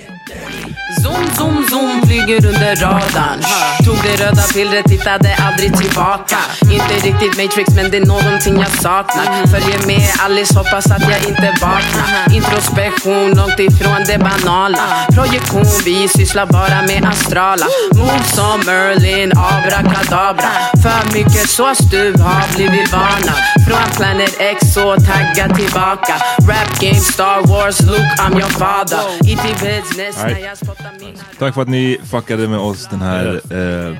[1.03, 3.41] Zoom, zoom, zoom flyger under radarn
[3.85, 8.71] Tog det röda pillret, tittade aldrig tillbaka Inte riktigt Matrix men det är någonting jag
[8.71, 14.79] saknar Följer med Alice, hoppas att jag inte vaknar Introspektion, långt ifrån det banala
[15.15, 20.51] Projektion, vi sysslar bara med astrala Move som Merlin, abrakadabra
[20.83, 26.15] för mycket sås, du har blivit varnad Från Planet X, så tagga tillbaka
[26.49, 31.55] Rap game, Star Wars, Luke, I'm your father IT business, när jag spottar mina Tack
[31.55, 33.97] för att ni fuckade med oss den här eh,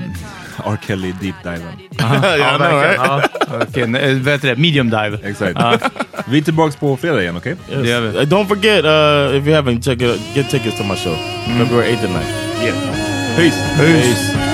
[0.67, 0.79] R.
[0.87, 1.63] Kelly deep diven.
[2.39, 2.95] ja, verkligen.
[2.95, 3.23] Ja,
[3.63, 3.83] okej.
[3.83, 4.57] Eh, Vad heter det?
[4.57, 5.19] Medium dive.
[5.25, 5.59] Exakt.
[6.27, 7.57] Vi är tillbaka på fredag igen, okej?
[7.71, 7.83] Yes.
[7.83, 8.19] Det gör vi.
[8.19, 11.17] Uh, don't forget, uh, if you haven't, check it, get tickets to my show.
[11.59, 12.65] February 8th and 9th.
[12.65, 13.37] Yeah.
[13.37, 13.57] Peace!
[13.79, 14.54] Peace.